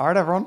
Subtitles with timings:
[0.00, 0.46] All right, everyone.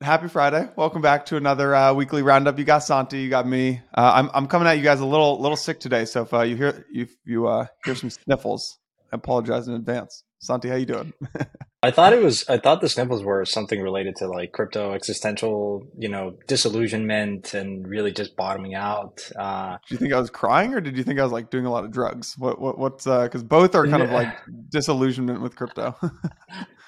[0.00, 0.68] Happy Friday.
[0.74, 2.58] Welcome back to another uh, weekly roundup.
[2.58, 3.80] You got Santi, you got me.
[3.96, 6.40] Uh, I'm I'm coming at you guys a little little sick today, so if uh,
[6.40, 8.80] you hear you you uh, hear some sniffles,
[9.12, 10.24] I apologize in advance.
[10.40, 11.12] Santi, how you doing?
[11.84, 12.44] I thought it was.
[12.48, 17.86] I thought the sniffles were something related to like crypto existential, you know, disillusionment and
[17.86, 19.20] really just bottoming out.
[19.38, 21.64] Uh, Do you think I was crying, or did you think I was like doing
[21.64, 22.34] a lot of drugs?
[22.36, 24.36] What what what's because both are kind of like
[24.68, 25.94] disillusionment with crypto.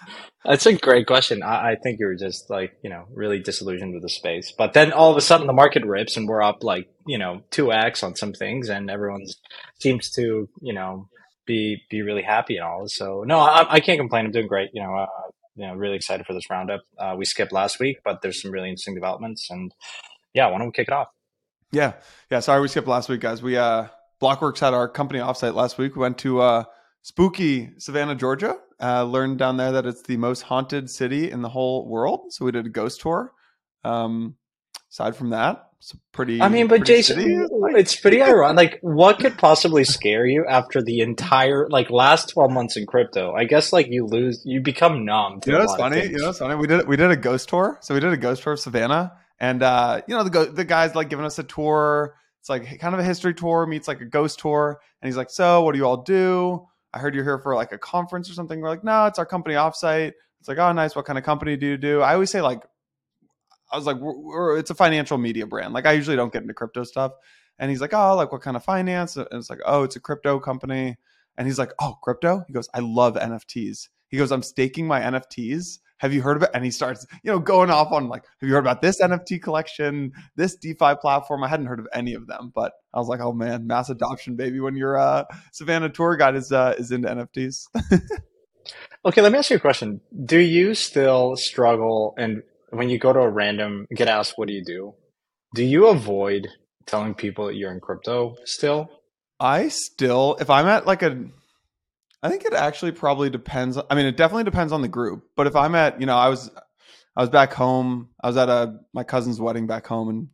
[0.45, 1.43] That's a great question.
[1.43, 4.51] I, I think you're just like, you know, really disillusioned with the space.
[4.51, 7.43] But then all of a sudden the market rips and we're up like, you know,
[7.53, 9.25] 2x on some things and everyone
[9.81, 11.09] seems to, you know,
[11.47, 12.89] be, be really happy and all.
[12.89, 14.27] So no, I, I can't complain.
[14.27, 14.71] I'm doing great.
[14.73, 15.07] You know, uh,
[15.55, 16.81] you know, really excited for this roundup.
[16.99, 19.73] Uh, we skipped last week, but there's some really interesting developments and
[20.35, 21.09] yeah, why don't we kick it off?
[21.71, 21.93] Yeah.
[22.31, 22.41] Yeah.
[22.41, 23.43] Sorry we skipped last week, guys.
[23.43, 23.87] We, uh,
[24.21, 25.95] Blockworks had our company offsite last week.
[25.95, 26.65] We went to, uh,
[27.03, 28.57] spooky Savannah, Georgia.
[28.83, 32.33] Uh, learned down there that it's the most haunted city in the whole world.
[32.33, 33.33] So we did a ghost tour.
[33.85, 34.35] Um,
[34.91, 36.41] aside from that, it's pretty.
[36.41, 37.35] I mean, but Jason, city.
[37.77, 38.57] it's pretty ironic.
[38.57, 43.33] Like, what could possibly scare you after the entire like last twelve months in crypto?
[43.35, 45.41] I guess like you lose, you become numb.
[45.47, 46.05] you know, it's funny.
[46.05, 46.55] You know, it's funny.
[46.55, 47.79] We did we did a ghost tour.
[47.83, 50.95] So we did a ghost tour of Savannah, and uh, you know the the guys
[50.95, 52.15] like giving us a tour.
[52.41, 55.31] It's like kind of a history tour meets like a ghost tour, and he's like,
[55.31, 58.35] "So, what do you all do?" I heard you're here for like a conference or
[58.35, 58.61] something.
[58.61, 60.13] We're like, no, it's our company offsite.
[60.41, 60.95] It's like, oh, nice.
[60.95, 62.01] What kind of company do you do?
[62.01, 62.63] I always say like,
[63.71, 65.73] I was like, we're, we're, it's a financial media brand.
[65.73, 67.13] Like I usually don't get into crypto stuff.
[67.59, 69.17] And he's like, oh, like what kind of finance?
[69.17, 70.97] And it's like, oh, it's a crypto company.
[71.39, 72.45] And he's like, oh, crypto?
[72.47, 73.89] He goes, I love NFTs.
[74.09, 76.51] He goes, I'm staking my NFTs have you heard of it?
[76.53, 79.41] And he starts, you know, going off on like, have you heard about this NFT
[79.41, 81.45] collection, this DeFi platform?
[81.45, 84.35] I hadn't heard of any of them, but I was like, oh man, mass adoption,
[84.35, 84.59] baby.
[84.59, 87.67] When your uh, Savannah tour guide is uh, is into NFTs.
[89.05, 90.01] okay, let me ask you a question.
[90.25, 94.55] Do you still struggle, and when you go to a random get asked, what do
[94.55, 94.95] you do?
[95.55, 96.49] Do you avoid
[96.85, 98.91] telling people that you're in crypto still?
[99.39, 101.27] I still, if I'm at like a
[102.23, 103.79] I think it actually probably depends.
[103.91, 105.25] I mean, it definitely depends on the group.
[105.37, 106.51] But if I'm at, you know, I was,
[107.17, 108.11] I was back home.
[108.23, 110.29] I was at a my cousin's wedding back home in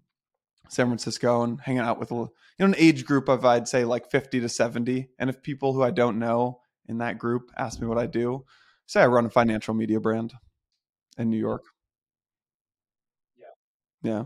[0.69, 2.29] San Francisco and hanging out with a, you
[2.59, 5.09] know, an age group of I'd say like 50 to 70.
[5.19, 8.45] And if people who I don't know in that group ask me what I do,
[8.87, 10.35] say I run a financial media brand
[11.17, 11.65] in New York.
[13.37, 13.47] Yeah.
[14.11, 14.25] Yeah.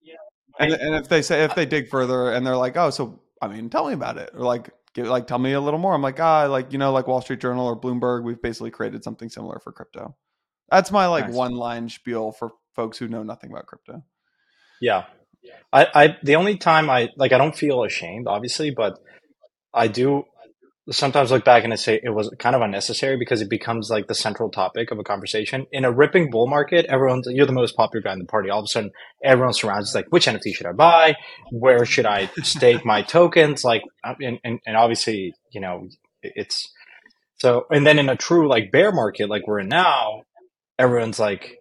[0.00, 0.14] Yeah.
[0.58, 3.48] And, and if they say if they dig further and they're like, oh, so I
[3.48, 4.70] mean, tell me about it, or like,
[5.04, 5.94] like tell me a little more.
[5.94, 9.04] I'm like, ah, like you know, like Wall Street Journal or Bloomberg, we've basically created
[9.04, 10.16] something similar for crypto.
[10.70, 11.34] That's my like nice.
[11.34, 14.02] one line spiel for folks who know nothing about crypto.
[14.80, 15.04] Yeah.
[15.72, 18.98] I, I the only time I like I don't feel ashamed, obviously, but
[19.72, 20.24] I do
[20.90, 24.06] sometimes look back and I say it was kind of unnecessary because it becomes like
[24.06, 25.66] the central topic of a conversation.
[25.72, 28.50] In a ripping bull market, everyone's you're the most popular guy in the party.
[28.50, 28.92] All of a sudden,
[29.22, 31.16] everyone surrounds like, which NFT should I buy?
[31.50, 33.64] Where should I stake my tokens?
[33.64, 35.88] Like, and, and, and obviously, you know,
[36.22, 36.72] it's
[37.38, 37.66] so.
[37.70, 40.22] And then in a true like bear market, like we're in now,
[40.78, 41.55] everyone's like,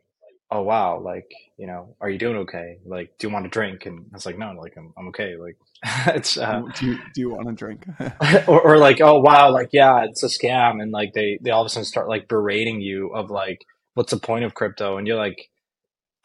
[0.51, 2.79] oh wow, like you know, are you doing okay?
[2.85, 3.85] Like, do you want to drink?
[3.85, 5.38] And I was like, no, like I'm, I'm okay.
[5.38, 5.57] Like,
[6.07, 7.85] it's, uh, do you, do you want to drink?
[8.47, 10.81] or, or like, oh wow, like, yeah, it's a scam.
[10.81, 14.11] And like, they, they all of a sudden start like berating you of like, what's
[14.11, 14.97] the point of crypto?
[14.97, 15.50] And you're like,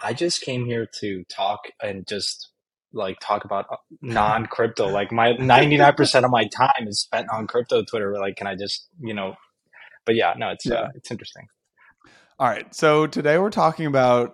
[0.01, 2.49] I just came here to talk and just
[2.93, 4.89] like talk about uh, non crypto.
[4.89, 8.19] like my 99% of my time is spent on crypto Twitter.
[8.19, 9.37] Like, can I just, you know,
[10.05, 10.81] but yeah, no, it's, uh, yeah.
[10.81, 11.47] Uh, it's interesting.
[12.41, 12.75] All right.
[12.75, 14.33] So today we're talking about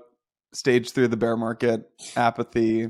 [0.53, 2.87] stage through the bear market, apathy,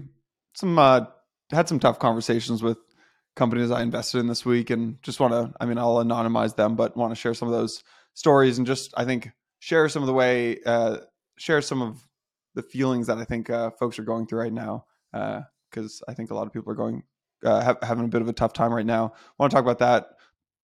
[0.54, 1.06] some uh,
[1.50, 2.76] had some tough conversations with
[3.34, 5.54] companies I invested in this week, and just want to.
[5.58, 7.82] I mean, I'll anonymize them, but want to share some of those
[8.12, 10.98] stories and just I think share some of the way, uh,
[11.38, 12.06] share some of
[12.54, 14.84] the feelings that I think uh, folks are going through right now,
[15.70, 17.04] because uh, I think a lot of people are going
[17.42, 19.14] uh, have, having a bit of a tough time right now.
[19.38, 20.08] Want to talk about that.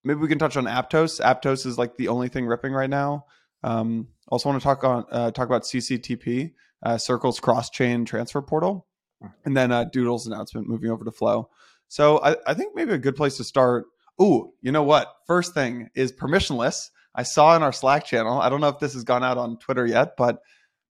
[0.03, 1.19] Maybe we can touch on Aptos.
[1.19, 3.25] Aptos is like the only thing ripping right now.
[3.63, 6.51] Um, also want to talk on uh, talk about CCTP
[6.83, 8.87] uh, Circle's cross chain transfer portal,
[9.21, 9.27] hmm.
[9.45, 11.49] and then uh, Doodle's announcement moving over to Flow.
[11.87, 13.85] So I, I think maybe a good place to start.
[14.19, 15.07] Oh, you know what?
[15.27, 16.89] First thing is permissionless.
[17.15, 18.41] I saw in our Slack channel.
[18.41, 20.39] I don't know if this has gone out on Twitter yet, but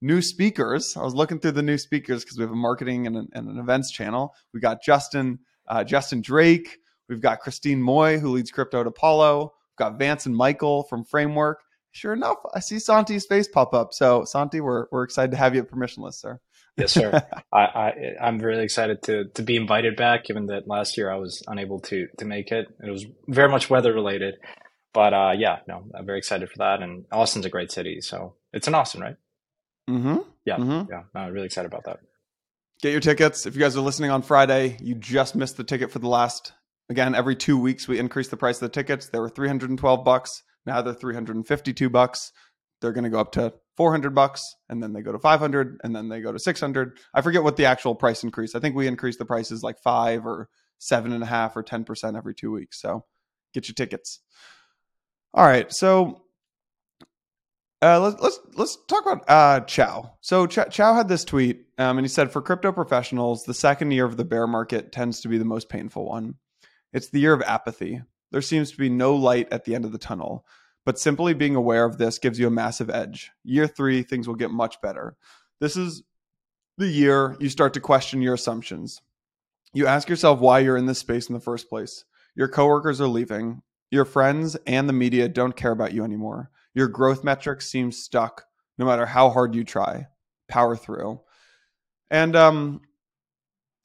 [0.01, 0.95] new speakers.
[0.97, 3.47] I was looking through the new speakers because we have a marketing and an, and
[3.49, 4.33] an, events channel.
[4.53, 6.77] We got Justin, uh, Justin Drake.
[7.09, 9.53] We've got Christine Moy, who leads Crypto at Apollo.
[9.71, 11.61] We've got Vance and Michael from Framework
[11.93, 13.93] sure enough, I see Santi's face pop up.
[13.93, 16.39] So Santi, we're we're excited to have you at permissionless, sir.
[16.77, 17.21] yes, sir.
[17.53, 21.15] I, I I'm really excited to to be invited back, given that last year I
[21.15, 22.67] was unable to to make it.
[22.85, 24.35] It was very much weather related.
[24.93, 26.81] but uh, yeah, no, I'm very excited for that.
[26.81, 29.15] And Austin's a great city, so it's in Austin, right?
[29.89, 30.17] Mm-hmm.
[30.45, 30.87] Yeah, Mhm.
[30.89, 31.99] yeah, I'm really excited about that.
[32.81, 33.45] Get your tickets.
[33.45, 36.53] If you guys are listening on Friday, you just missed the ticket for the last.
[36.89, 39.07] Again, every two weeks we increase the price of the tickets.
[39.09, 40.43] They were 312 bucks.
[40.65, 42.31] Now they're 352 bucks.
[42.81, 45.95] They're going to go up to 400 bucks, and then they go to 500, and
[45.95, 46.97] then they go to 600.
[47.13, 48.55] I forget what the actual price increase.
[48.55, 50.49] I think we increase the prices like five or
[50.79, 52.81] seven and a half or 10 percent every two weeks.
[52.81, 53.05] So
[53.53, 54.19] get your tickets.
[55.33, 56.21] All right, so
[57.81, 60.13] uh, let's let's let's talk about uh, Chow.
[60.21, 63.91] So Ch- Chow had this tweet, um, and he said, "For crypto professionals, the second
[63.91, 66.35] year of the bear market tends to be the most painful one.
[66.93, 68.01] It's the year of apathy.
[68.33, 70.43] There seems to be no light at the end of the tunnel,
[70.85, 73.31] but simply being aware of this gives you a massive edge.
[73.43, 75.15] Year three, things will get much better.
[75.61, 76.01] This is
[76.79, 79.01] the year you start to question your assumptions.
[79.71, 82.05] You ask yourself why you're in this space in the first place.
[82.35, 83.61] Your coworkers are leaving.
[83.91, 86.49] Your friends and the media don't care about you anymore.
[86.73, 88.45] Your growth metrics seem stuck
[88.79, 90.07] no matter how hard you try.
[90.47, 91.21] Power through.
[92.09, 92.81] And um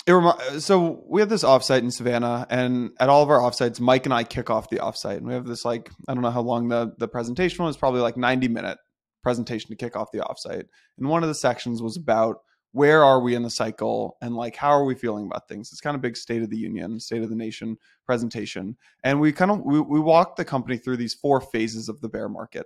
[0.09, 3.79] it remi- so we have this offsite in Savannah, and at all of our offsites,
[3.79, 5.19] Mike and I kick off the offsite.
[5.19, 8.01] And we have this like I don't know how long the the presentation was, probably
[8.01, 8.79] like 90 minute
[9.23, 10.65] presentation to kick off the offsite.
[10.97, 12.39] And one of the sections was about
[12.73, 15.73] where are we in the cycle and like how are we feeling about things.
[15.73, 17.77] It's kind of big state of the union state of the nation
[18.07, 18.79] presentation.
[19.05, 22.09] And we kind of we, we walked the company through these four phases of the
[22.09, 22.65] bear market.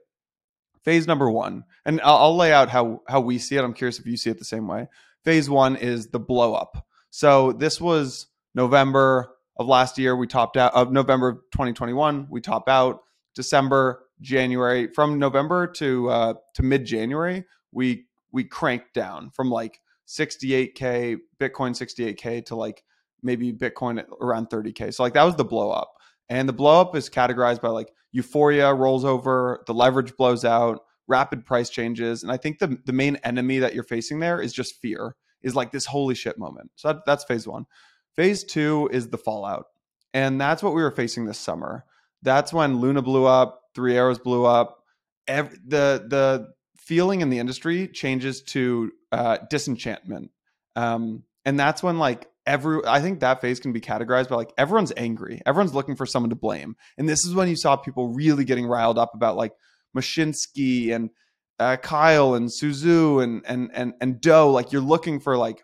[0.85, 3.65] Phase number one and I'll, I'll lay out how how we see it.
[3.65, 4.87] I'm curious if you see it the same way.
[5.25, 10.17] Phase one is the blow up so this was november of last year.
[10.17, 13.01] We topped out of november of 2021 we top out.
[13.35, 19.81] December january from november to uh to mid january we we cranked down from like
[20.07, 22.85] 68k bitcoin 68k to like
[23.23, 25.93] maybe bitcoin around 30k so like that was the blow up.
[26.29, 30.81] And the blow up is categorized by like euphoria rolls over the leverage blows out
[31.09, 32.23] rapid price changes.
[32.23, 35.55] And i think the, the main enemy that you're facing there is just fear is
[35.55, 36.71] like this holy shit moment.
[36.77, 37.67] So that, that's phase one.
[38.15, 39.67] Phase two is the fallout
[40.15, 41.85] and that's what we were facing this summer.
[42.23, 44.79] That's when luna blew up three arrows blew up.
[45.27, 50.31] Every, the the feeling in the industry changes to uh, disenchantment.
[50.77, 54.53] Um, and that's when like every i think that phase can be categorized by like
[54.59, 55.41] everyone's angry.
[55.47, 56.77] Everyone's looking for someone to blame.
[56.99, 59.53] And this is when you saw people really getting riled up about like
[59.97, 61.11] Mashinsky and
[61.59, 65.63] uh, Kyle and Su Zhu and and and and Do like you're looking for like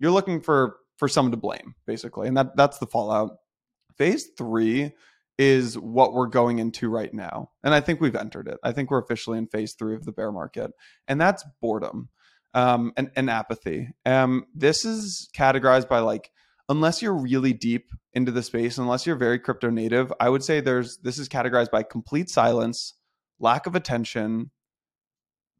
[0.00, 3.38] you're looking for for someone to blame basically and that that's the fallout
[3.96, 4.92] phase 3
[5.38, 8.90] is what we're going into right now and i think we've entered it i think
[8.90, 10.72] we're officially in phase 3 of the bear market
[11.08, 12.10] and that's boredom
[12.54, 13.90] um, and, and apathy.
[14.04, 16.30] Um, this is categorized by like,
[16.68, 20.60] unless you're really deep into the space, unless you're very crypto native, I would say
[20.60, 22.94] there's this is categorized by complete silence,
[23.38, 24.50] lack of attention,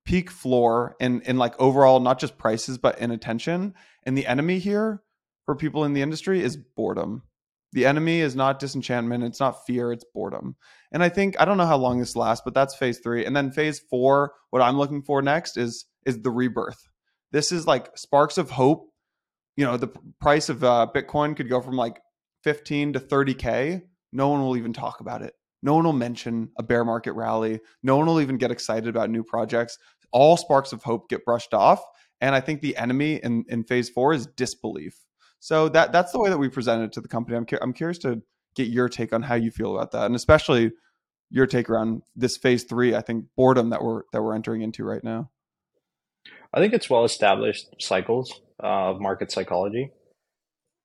[0.04, 3.74] peak floor, and and like overall not just prices but inattention.
[4.04, 5.02] And the enemy here
[5.46, 7.22] for people in the industry is boredom.
[7.72, 10.56] The enemy is not disenchantment, it's not fear, it's boredom.
[10.92, 13.24] And I think I don't know how long this lasts, but that's phase 3.
[13.24, 16.88] And then phase 4, what I'm looking for next is is the rebirth.
[17.32, 18.88] This is like sparks of hope.
[19.56, 22.00] You know, the price of uh, Bitcoin could go from like
[22.44, 23.82] 15 to 30k.
[24.12, 25.34] No one will even talk about it.
[25.62, 27.60] No one will mention a bear market rally.
[27.82, 29.78] No one will even get excited about new projects.
[30.12, 31.82] All sparks of hope get brushed off.
[32.20, 34.94] And I think the enemy in, in phase four is disbelief.
[35.38, 37.36] So that that's the way that we present it to the company.
[37.36, 38.22] I'm, cu- I'm curious to
[38.54, 40.72] get your take on how you feel about that, and especially
[41.30, 42.94] your take around this phase three.
[42.94, 45.30] I think boredom that we're that we're entering into right now.
[46.52, 49.92] I think it's well established cycles of market psychology,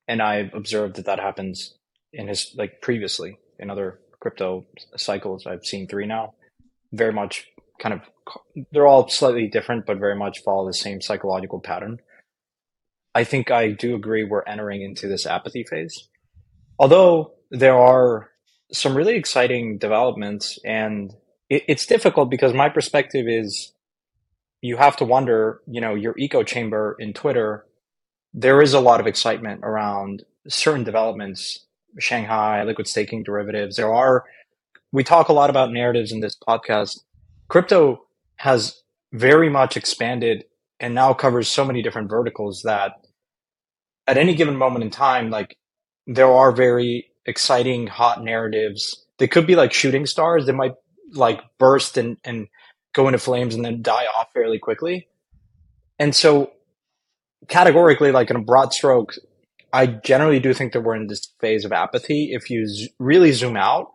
[0.07, 1.75] and I've observed that that happens
[2.13, 4.65] in his like previously in other crypto
[4.97, 5.45] cycles.
[5.45, 6.33] I've seen three now,
[6.91, 7.45] very much
[7.79, 8.01] kind of
[8.71, 11.99] they're all slightly different, but very much follow the same psychological pattern.
[13.13, 16.07] I think I do agree we're entering into this apathy phase,
[16.79, 18.31] although there are
[18.71, 21.13] some really exciting developments, and
[21.47, 23.73] it, it's difficult because my perspective is
[24.61, 27.67] you have to wonder, you know, your echo chamber in Twitter,
[28.33, 31.64] there is a lot of excitement around certain developments,
[31.99, 33.75] Shanghai, liquid staking derivatives.
[33.75, 34.25] There are,
[34.91, 36.99] we talk a lot about narratives in this podcast.
[37.47, 38.05] Crypto
[38.37, 38.81] has
[39.13, 40.45] very much expanded
[40.79, 42.93] and now covers so many different verticals that
[44.07, 45.57] at any given moment in time, like
[46.05, 49.05] there are very exciting, hot narratives.
[49.17, 50.45] They could be like shooting stars.
[50.45, 50.73] They might
[51.13, 52.47] like burst and, and
[52.93, 55.07] go into flames and then die off fairly quickly.
[55.97, 56.51] And so
[57.47, 59.13] categorically, like in a broad stroke,
[59.75, 62.31] I generally do think that we're in this phase of apathy.
[62.31, 63.87] If you z- really zoom out,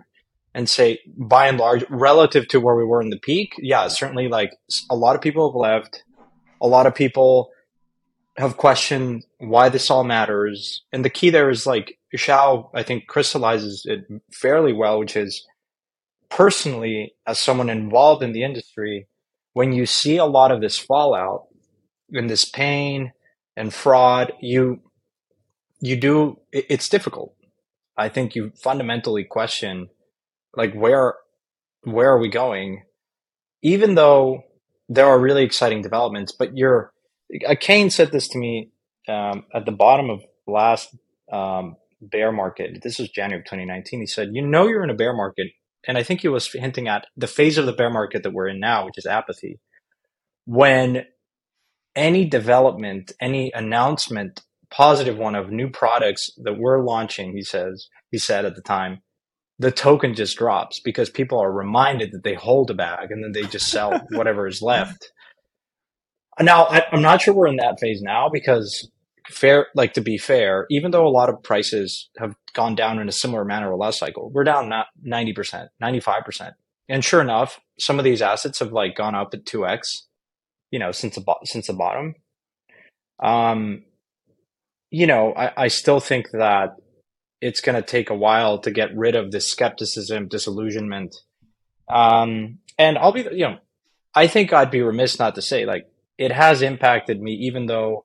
[0.55, 4.29] and say, by and large, relative to where we were in the peak, yeah, certainly
[4.29, 4.53] like
[4.91, 6.03] a lot of people have left.
[6.61, 7.51] A lot of people
[8.37, 10.83] have questioned why this all matters.
[10.93, 15.47] And the key there is like Xiao, I think, crystallizes it fairly well, which is
[16.29, 19.07] personally, as someone involved in the industry,
[19.53, 21.47] when you see a lot of this fallout
[22.13, 23.13] and this pain
[23.57, 24.81] and fraud, you
[25.81, 27.35] you do it's difficult.
[27.97, 29.89] I think you fundamentally question
[30.57, 31.15] like where
[31.85, 32.83] where are we going?
[33.63, 34.43] Even though
[34.89, 36.93] there are really exciting developments, but you're
[37.47, 38.71] uh, Kane said this to me
[39.09, 40.95] um, at the bottom of last
[41.33, 42.83] um, bear market.
[42.83, 44.01] This was January of 2019.
[44.01, 45.49] He said, "You know you're in a bear market,"
[45.87, 48.49] and I think he was hinting at the phase of the bear market that we're
[48.49, 49.61] in now, which is apathy.
[50.45, 51.05] When
[51.95, 58.19] any development, any announcement, positive one of new products that we're launching, he says, he
[58.19, 59.03] said at the time,
[59.59, 63.33] the token just drops because people are reminded that they hold a bag and then
[63.33, 65.13] they just sell whatever is left.
[66.41, 68.91] Now, I, am not sure we're in that phase now because
[69.29, 73.09] fair, like to be fair, even though a lot of prices have gone down in
[73.09, 76.53] a similar manner or last cycle, we're down not 90%, 95%.
[76.89, 80.05] And sure enough, some of these assets have like gone up at 2x,
[80.71, 82.15] you know, since the, since the bottom.
[83.23, 83.83] Um,
[84.91, 86.77] you know, I, I still think that
[87.41, 91.17] it's going to take a while to get rid of this skepticism, disillusionment.
[91.89, 93.59] Um, and I'll be, you know,
[94.15, 95.87] I think I'd be remiss not to say like
[96.19, 98.05] it has impacted me, even though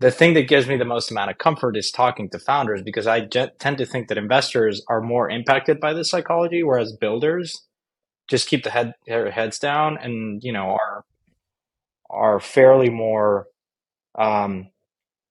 [0.00, 3.06] the thing that gives me the most amount of comfort is talking to founders because
[3.06, 7.66] I tend to think that investors are more impacted by this psychology, whereas builders
[8.28, 11.04] just keep the head their heads down and you know are
[12.10, 13.46] are fairly more
[14.18, 14.68] um,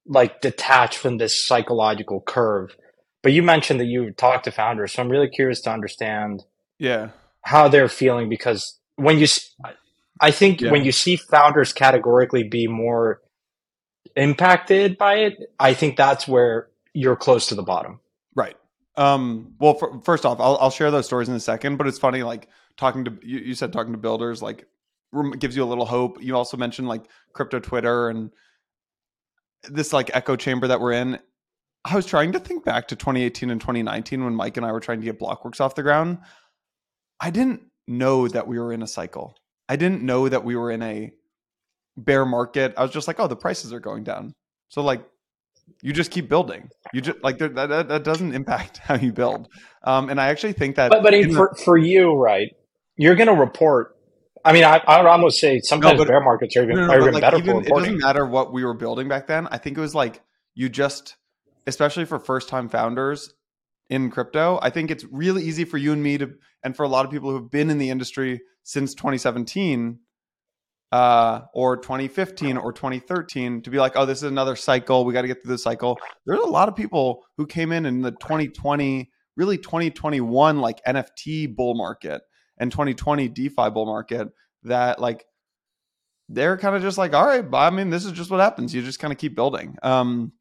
[0.06, 2.76] like detached from this psychological curve
[3.22, 6.44] but you mentioned that you talked to founders, so I'm really curious to understand
[6.80, 7.10] yeah
[7.44, 9.28] how they're feeling because when you
[10.20, 10.72] I think yeah.
[10.72, 13.22] when you see founders categorically be more
[14.16, 18.00] impacted by it, I think that's where you're close to the bottom.
[18.36, 18.56] Right.
[18.96, 21.98] Um, well, for, first off, I'll, I'll share those stories in a second, but it's
[21.98, 24.68] funny, like talking to, you, you said talking to builders, like
[25.40, 26.22] gives you a little hope.
[26.22, 28.32] You also mentioned like crypto Twitter and
[29.70, 31.20] this like echo chamber that we're in.
[31.84, 34.80] I was trying to think back to 2018 and 2019 when Mike and I were
[34.80, 36.20] trying to get Blockworks off the ground.
[37.20, 39.36] I didn't know that we were in a cycle.
[39.68, 41.12] I didn't know that we were in a
[41.98, 42.74] bear market.
[42.78, 44.34] I was just like, oh, the prices are going down.
[44.70, 45.04] So like,
[45.82, 46.70] you just keep building.
[46.94, 47.56] You just like that.
[47.56, 49.48] That, that doesn't impact how you build.
[49.84, 50.90] Um, and I actually think that.
[50.90, 52.50] But but for the, for you, right?
[52.98, 53.96] You're going to report.
[54.44, 56.94] I mean, I, I would almost say sometimes no, bear markets are even, no, no,
[56.94, 57.90] are even like better even, for reporting.
[57.90, 59.48] It doesn't matter what we were building back then.
[59.52, 60.22] I think it was like
[60.56, 61.16] you just
[61.68, 63.34] especially for first time founders
[63.90, 66.34] in crypto, I think it's really easy for you and me to,
[66.64, 70.00] and for a lot of people who've been in the industry since 2017
[70.94, 75.06] uh, or 2015 or 2013 to be like, oh, this is another cycle.
[75.06, 75.98] We got to get through this cycle.
[76.26, 81.54] There's a lot of people who came in in the 2020, really 2021, like NFT
[81.54, 82.22] bull market
[82.62, 84.30] and 2020 DeFi bull market
[84.64, 85.26] that like
[86.30, 88.74] they're kind of just like, all right, I mean, this is just what happens.
[88.74, 89.76] You just kind of keep building.
[89.84, 90.32] Um,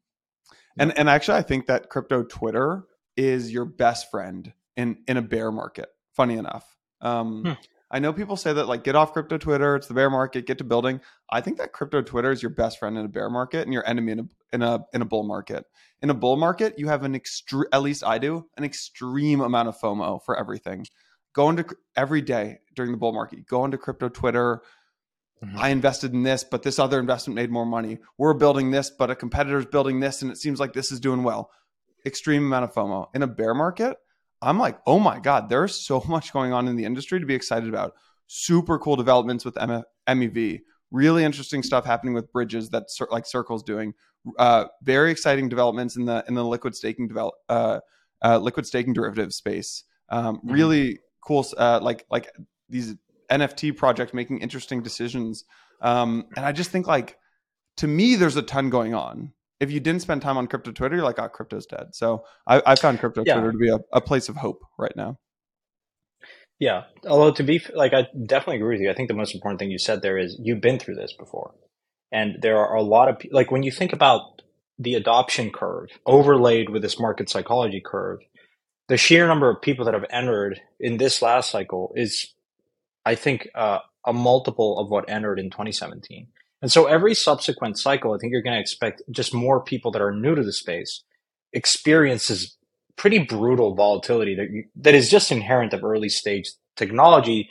[0.79, 2.85] and and actually, I think that crypto Twitter
[3.17, 5.89] is your best friend in in a bear market.
[6.15, 7.51] Funny enough, um, hmm.
[7.89, 9.75] I know people say that like get off crypto Twitter.
[9.75, 10.45] It's the bear market.
[10.45, 11.01] Get to building.
[11.29, 13.85] I think that crypto Twitter is your best friend in a bear market and your
[13.87, 14.23] enemy in a
[14.53, 15.65] in a in a bull market.
[16.01, 17.65] In a bull market, you have an extreme.
[17.73, 20.85] At least I do an extreme amount of FOMO for everything.
[21.33, 23.45] Go into every day during the bull market.
[23.47, 24.61] Go into crypto Twitter
[25.43, 25.57] Mm-hmm.
[25.57, 27.97] I invested in this, but this other investment made more money.
[28.17, 31.23] We're building this, but a competitor's building this, and it seems like this is doing
[31.23, 31.49] well.
[32.05, 33.07] Extreme amount of FOMO.
[33.15, 33.97] In a bear market,
[34.41, 37.33] I'm like, oh my God, there's so much going on in the industry to be
[37.33, 37.93] excited about.
[38.27, 40.61] Super cool developments with MEV.
[40.91, 43.93] Really interesting stuff happening with bridges that like Circle's doing.
[44.37, 47.79] Uh, very exciting developments in the in the liquid staking develop uh,
[48.21, 49.83] uh, liquid staking derivative space.
[50.09, 50.51] Um, mm-hmm.
[50.51, 52.29] Really cool, uh, like like
[52.69, 52.95] these
[53.29, 55.45] NFT project making interesting decisions.
[55.81, 57.17] Um, and I just think like
[57.77, 59.33] to me, there's a ton going on.
[59.59, 61.93] If you didn't spend time on crypto Twitter, you're like, oh, crypto's dead.
[61.93, 63.35] So I, I found crypto yeah.
[63.35, 65.17] Twitter to be a, a place of hope right now.
[66.59, 66.83] Yeah.
[67.07, 68.91] Although to be like, I definitely agree with you.
[68.91, 71.55] I think the most important thing you said there is you've been through this before.
[72.11, 74.41] And there are a lot of, like, when you think about
[74.77, 78.19] the adoption curve overlaid with this market psychology curve,
[78.91, 82.33] the sheer number of people that have entered in this last cycle is
[83.05, 86.27] I think, uh, a multiple of what entered in 2017.
[86.61, 90.01] And so every subsequent cycle, I think you're going to expect just more people that
[90.01, 91.03] are new to the space
[91.53, 92.57] experiences
[92.97, 97.49] pretty brutal volatility that you, that is just inherent of early stage technology.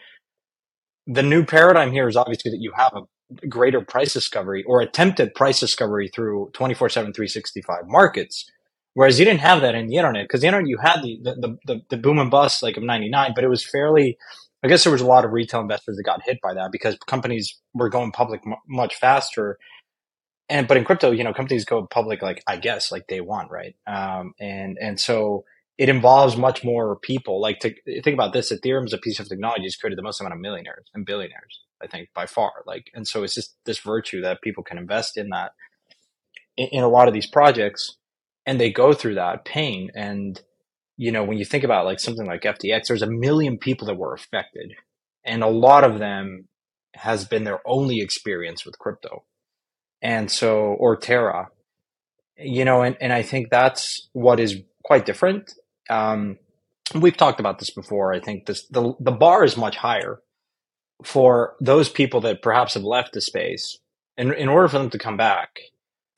[1.07, 5.35] The new paradigm here is obviously that you have a greater price discovery or attempted
[5.35, 8.49] price discovery through 24 7 365 markets
[8.95, 11.59] whereas you didn't have that in the internet because the internet you had the, the
[11.67, 14.17] the, the boom and bust like of 99 but it was fairly
[14.63, 16.97] i guess there was a lot of retail investors that got hit by that because
[17.07, 19.59] companies were going public m- much faster.
[20.49, 23.49] And but in crypto you know companies go public like i guess like day one
[23.49, 23.77] right?
[23.87, 25.45] Um, and and so
[25.79, 27.41] it involves much more people.
[27.41, 30.21] Like to think about this ethereum is a piece of technology has created the most
[30.21, 32.53] amount of millionaires and billionaires i think by far.
[32.67, 35.53] Like and so it's just this virtue that people can invest in that
[36.57, 37.97] in, in a lot of these projects
[38.47, 39.91] and they go through that pain.
[39.95, 40.41] And
[40.97, 43.97] you know when you think about like something like ftx there's a million people that
[43.97, 44.75] were affected
[45.25, 46.47] and a lot of them
[46.95, 49.25] has been their only experience with crypto.
[50.03, 51.49] And so or terra.
[52.37, 55.53] You know and, and i think that's what is quite different.
[55.89, 56.39] Um,
[56.95, 58.13] we've talked about this before.
[58.13, 60.21] I think this the, the bar is much higher
[61.05, 63.79] for those people that perhaps have left the space.
[64.17, 65.61] And in order for them to come back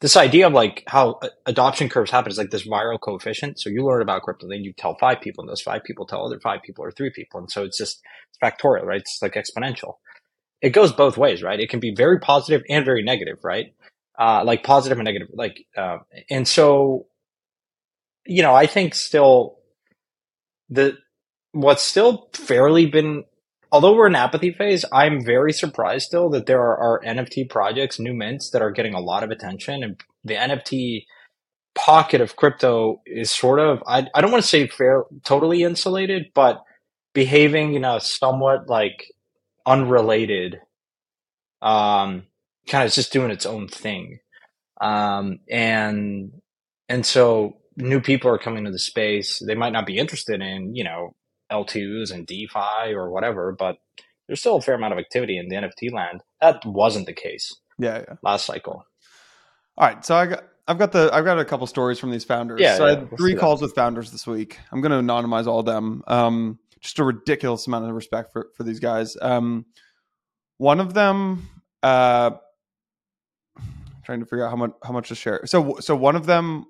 [0.03, 3.61] this idea of like how adoption curves happen is like this viral coefficient.
[3.61, 6.27] So you learn about crypto, then you tell five people, and those five people tell
[6.27, 9.01] other five people or three people, and so it's just it's factorial, right?
[9.01, 9.95] It's like exponential.
[10.61, 11.59] It goes both ways, right?
[11.59, 13.75] It can be very positive and very negative, right?
[14.19, 17.07] Uh, like positive and negative, like, uh, and so,
[18.27, 19.59] you know, I think still
[20.69, 20.99] the
[21.53, 23.25] what's still fairly been
[23.73, 27.99] although we're in apathy phase, I'm very surprised still that there are, are, NFT projects,
[27.99, 31.07] new mints that are getting a lot of attention, and the NFT
[31.75, 36.27] pocket of crypto is sort of I, I don't want to say fair totally insulated,
[36.35, 36.63] but
[37.15, 39.07] behaving in a somewhat like
[39.67, 40.61] unrelated,
[41.63, 42.25] um,
[42.69, 44.19] kind of just doing its own thing,
[44.81, 46.33] um, and
[46.91, 49.43] and so new people are coming to the space.
[49.45, 51.15] They might not be interested in you know
[51.53, 53.77] L2s and DeFi or whatever, but
[54.27, 56.23] there's still a fair amount of activity in the NFT land.
[56.41, 57.55] That wasn't the case.
[57.79, 58.15] Yeah, yeah.
[58.23, 58.87] Last cycle.
[59.77, 62.25] All right, so I got I've got the I've got a couple stories from these
[62.25, 62.61] founders.
[62.61, 64.59] Yeah, so yeah, I had three calls with founders this week.
[64.71, 66.03] I'm going to anonymize all of them.
[66.07, 69.17] Um, just a ridiculous amount of respect for for these guys.
[69.21, 69.67] Um,
[70.59, 71.49] one of them,
[71.83, 72.33] uh,
[74.05, 75.43] trying to figure out how much how much to share.
[75.47, 76.67] So so one of them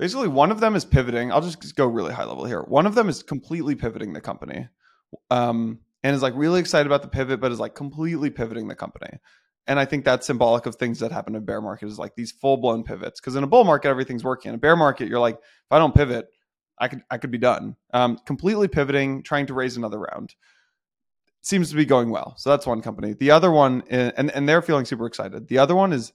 [0.00, 1.30] basically one of them is pivoting.
[1.30, 2.62] I'll just go really high level here.
[2.62, 4.66] One of them is completely pivoting the company
[5.30, 8.74] um, and is like really excited about the pivot but is like completely pivoting the
[8.74, 9.18] company.
[9.66, 12.32] And i think that's symbolic of things that happen in bear market is like these
[12.32, 13.20] full-blown pivots.
[13.20, 14.48] Because in a bull market everything's working.
[14.48, 16.28] In a bear market you're like if i don't pivot
[16.78, 17.76] i could i could be done.
[17.92, 20.34] Um, completely pivoting trying to raise another round.
[21.42, 22.34] Seems to be going well.
[22.38, 23.12] So that's one company.
[23.12, 25.48] The other one and and they're feeling super excited.
[25.48, 26.14] The other one is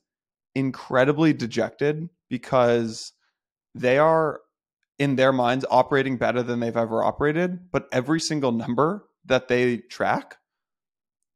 [0.56, 3.14] incredibly dejected because
[3.76, 4.42] they are
[4.98, 9.78] in their minds operating better than they've ever operated but every single number that they
[9.78, 10.38] track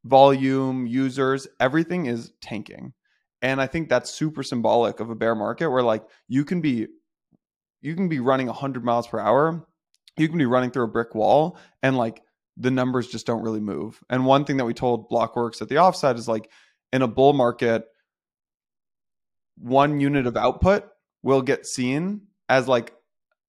[0.05, 2.93] volume users everything is tanking.
[3.41, 6.87] And i think that's super symbolic of a bear market where like you can be
[7.81, 9.65] you can be running 100 miles per hour
[10.17, 12.21] you can be running through a brick wall and like
[12.59, 14.03] the numbers just don't really move.
[14.09, 16.51] And one thing that we told blockworks at the offside is like
[16.91, 17.85] in a bull market
[19.57, 20.83] one unit of output
[21.23, 22.93] will get seen as like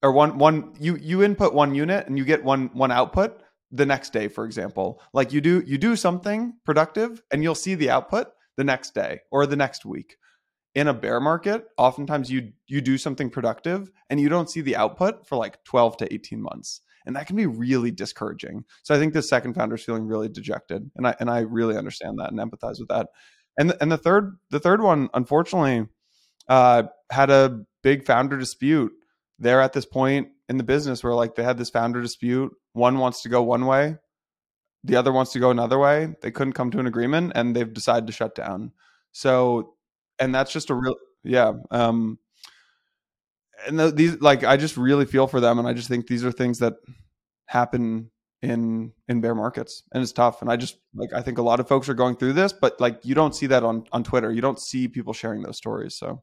[0.02, 3.86] or one one you you input one unit and you get one one output the
[3.86, 5.02] next day for example.
[5.12, 9.20] Like you do you do something productive and you'll see the output the next day
[9.30, 10.16] or the next week.
[10.74, 14.76] In a bear market oftentimes you you do something productive and you don't see the
[14.76, 16.80] output for like 12 to 18 months.
[17.06, 18.64] And that can be really discouraging.
[18.82, 21.76] So i think the second founder is feeling really dejected and i and i really
[21.76, 23.08] understand that and empathize with that.
[23.58, 25.88] And and the third the third one unfortunately
[26.48, 28.92] uh had a big founder dispute.
[29.38, 32.52] They're at this point in the business where like they had this founder dispute.
[32.72, 33.96] One wants to go one way
[34.82, 36.14] the other wants to go another way.
[36.22, 38.72] They couldn't come to an agreement and they've decided to shut down.
[39.12, 39.74] So
[40.20, 42.18] and that's just a real yeah um
[43.66, 46.24] and the, these like i just really feel for them and i just think these
[46.24, 46.74] are things that
[47.46, 48.10] happen
[48.42, 51.60] in in bear markets and it's tough and i just like i think a lot
[51.60, 54.30] of folks are going through this but like you don't see that on on twitter.
[54.30, 56.22] You don't see people sharing those stories so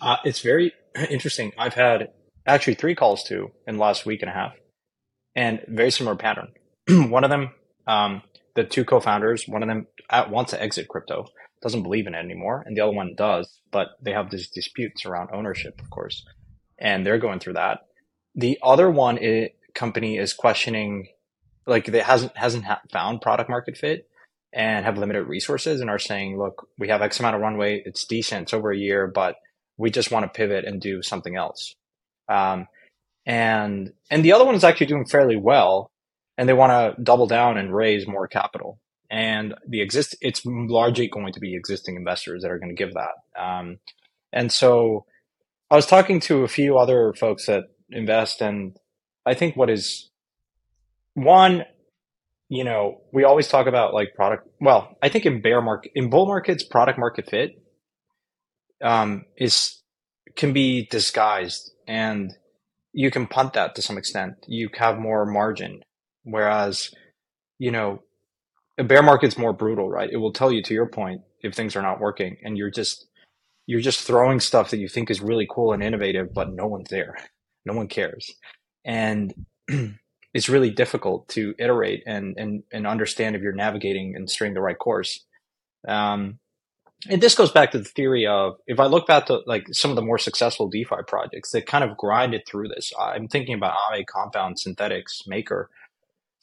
[0.00, 0.72] Uh, it's very
[1.10, 1.52] interesting.
[1.58, 2.10] I've had
[2.46, 4.54] actually three calls too in the last week and a half,
[5.34, 6.48] and very similar pattern.
[6.88, 7.50] one of them,
[7.86, 8.22] um,
[8.54, 9.86] the two co-founders, one of them
[10.30, 11.26] wants to exit crypto,
[11.62, 15.04] doesn't believe in it anymore, and the other one does, but they have these disputes
[15.04, 16.24] around ownership, of course,
[16.78, 17.80] and they're going through that.
[18.34, 21.06] The other one i company is questioning,
[21.66, 24.08] like they hasn't hasn't ha- found product market fit
[24.52, 28.04] and have limited resources, and are saying, look, we have X amount of runway, it's
[28.04, 29.36] decent, it's over a year, but
[29.80, 31.74] we just want to pivot and do something else.
[32.28, 32.68] Um,
[33.24, 35.90] and and the other one is actually doing fairly well,
[36.36, 38.78] and they want to double down and raise more capital.
[39.10, 42.94] And the exist it's largely going to be existing investors that are going to give
[42.94, 43.42] that.
[43.42, 43.78] Um,
[44.32, 45.06] and so
[45.70, 48.76] I was talking to a few other folks that invest, and
[49.24, 50.10] I think what is
[51.14, 51.64] one,
[52.48, 54.46] you know, we always talk about like product.
[54.60, 57.60] Well, I think in bear market, in bull markets, product market fit
[58.82, 59.80] um, is
[60.36, 62.34] can be disguised, and
[62.92, 64.34] you can punt that to some extent.
[64.46, 65.82] You have more margin,
[66.24, 66.92] whereas,
[67.58, 68.02] you know,
[68.78, 70.10] a bear market's more brutal, right?
[70.10, 73.06] It will tell you to your point if things are not working, and you're just
[73.66, 76.88] you're just throwing stuff that you think is really cool and innovative, but no one's
[76.90, 77.16] there,
[77.64, 78.32] no one cares,
[78.84, 79.34] and
[80.34, 84.60] it's really difficult to iterate and and and understand if you're navigating and steering the
[84.60, 85.24] right course.
[85.86, 86.38] Um,
[87.08, 89.90] and this goes back to the theory of if I look back to like some
[89.90, 92.92] of the more successful DeFi projects that kind of grinded through this.
[92.98, 95.70] I'm thinking about Aave Compound, Synthetix Maker.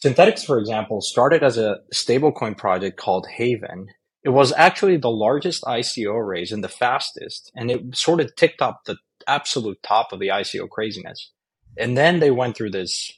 [0.03, 3.87] Synthetix, for example, started as a stablecoin project called Havven.
[4.23, 8.61] It was actually the largest ICO raise and the fastest, and it sort of ticked
[8.61, 11.31] up the absolute top of the ICO craziness.
[11.77, 13.13] And then they went through this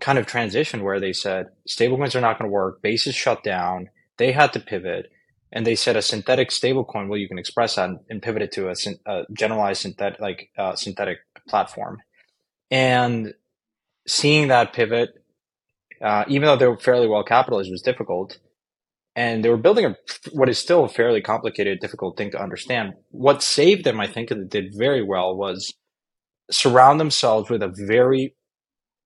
[0.00, 3.90] kind of transition where they said stablecoins are not going to work, Basis shut down,
[4.16, 5.10] they had to pivot
[5.52, 7.08] and they said a synthetic stablecoin.
[7.08, 8.74] Well, you can express that and pivot it to a,
[9.06, 11.98] a generalized synthetic, like uh, synthetic platform.
[12.70, 13.34] And
[14.06, 15.10] seeing that pivot,
[16.02, 18.38] uh, even though they were fairly well capitalized, was difficult.
[19.14, 19.96] And they were building a,
[20.32, 22.94] what is still a fairly complicated, difficult thing to understand.
[23.10, 25.72] What saved them, I think, and did very well was
[26.50, 28.34] surround themselves with a very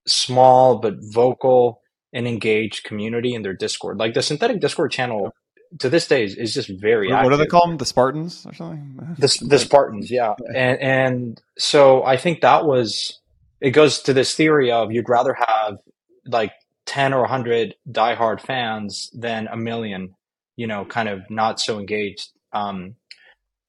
[0.07, 1.81] small but vocal
[2.13, 3.99] and engaged community in their Discord.
[3.99, 5.33] Like the Synthetix Discord channel
[5.79, 7.11] to this day is, is just very.
[7.11, 7.77] What, do they call them?
[7.79, 9.17] The Spartans or something?
[9.19, 10.35] The, the Spartans, yeah.
[10.55, 13.21] And and so I think that was
[13.61, 15.79] it goes to this theory of you'd rather have
[16.27, 16.53] like
[16.87, 20.15] ten or hundred diehard fans than a million,
[20.57, 22.97] you know, kind of not so engaged, um,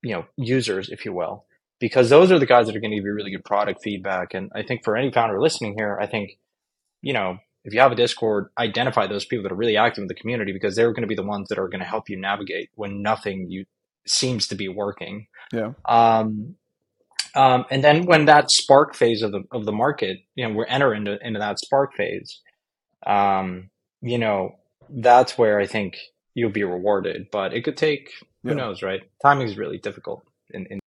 [0.02, 1.46] you know, users, if you will,
[1.80, 4.34] because those are the guys that are going to give you really good product feedback.
[4.34, 6.40] And I think for any founder listening here, I think,
[7.02, 10.08] you know, if you have a Discord, identify those people that are really active in
[10.08, 12.18] the community because they're going to be the ones that are going to help you
[12.20, 13.66] navigate when nothing you
[14.08, 15.28] seems to be working.
[15.54, 15.74] Yeah.
[15.86, 16.56] Um,
[17.36, 20.66] um, and then when that spark phase of the of the market, you know, we're
[20.66, 22.40] entering into, into that spark phase.
[23.06, 23.70] Um,
[24.02, 24.56] you know,
[24.90, 25.98] that's where I think
[26.34, 27.28] you'll be rewarded.
[27.32, 28.12] But it could take
[28.44, 28.56] who yeah.
[28.56, 29.02] knows, right?
[29.22, 30.24] Timing is really difficult.
[30.50, 30.80] In, in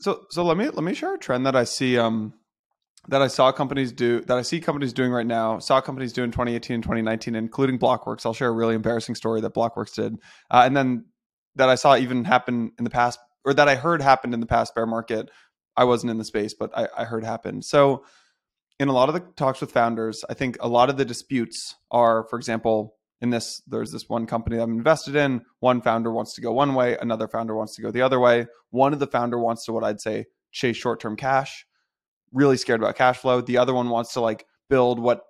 [0.00, 1.98] so so let me let me share a trend that I see.
[1.98, 2.34] Um,
[3.08, 6.22] that I saw companies do that I see companies doing right now, saw companies do
[6.22, 8.24] in 2018 and 2019, including Blockworks.
[8.24, 10.16] I'll share a really embarrassing story that Blockworks did,
[10.50, 11.06] uh, and then
[11.56, 14.46] that I saw even happen in the past, or that I heard happened in the
[14.46, 15.30] past bear market.
[15.76, 17.64] I wasn't in the space, but I, I heard happened.
[17.64, 18.04] So,
[18.80, 21.76] in a lot of the talks with founders, I think a lot of the disputes
[21.90, 25.42] are, for example, in this, there's this one company I'm invested in.
[25.60, 28.46] One founder wants to go one way, another founder wants to go the other way.
[28.70, 31.66] One of the founder wants to what I'd say chase short term cash
[32.34, 33.40] really scared about cash flow.
[33.40, 35.24] The other one wants to like build what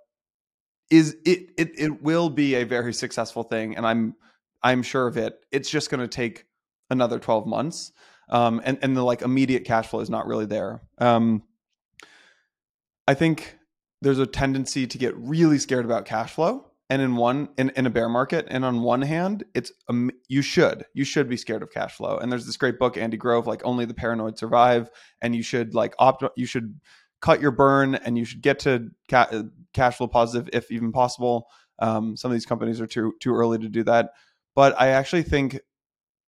[0.90, 4.16] is it it it will be a very successful thing and I'm
[4.62, 5.38] I'm sure of it.
[5.52, 6.46] It's just going to take
[6.90, 7.92] another 12 months.
[8.30, 10.80] Um, and and the like immediate cash flow is not really there.
[10.98, 11.42] Um,
[13.06, 13.58] I think
[14.00, 17.86] there's a tendency to get really scared about cash flow and in one in, in
[17.86, 21.62] a bear market and on one hand it's um, you should you should be scared
[21.62, 22.18] of cash flow.
[22.18, 24.90] And there's this great book andy grove like only the paranoid survive
[25.22, 26.78] and you should like opt you should
[27.20, 29.42] cut your burn and you should get to ca- uh,
[29.72, 31.48] cash flow positive if even possible.
[31.78, 34.10] Um, some of these companies are too too early to do that.
[34.54, 35.60] But i actually think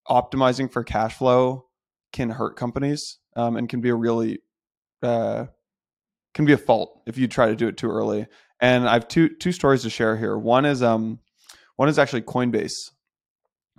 [0.09, 1.67] optimizing for cash flow
[2.13, 4.39] can hurt companies um, and can be a really
[5.03, 5.47] uh,
[6.35, 8.27] can be a fault if you try to do it too early
[8.61, 10.37] and I have two two stories to share here.
[10.37, 11.21] One is um
[11.77, 12.91] one is actually Coinbase.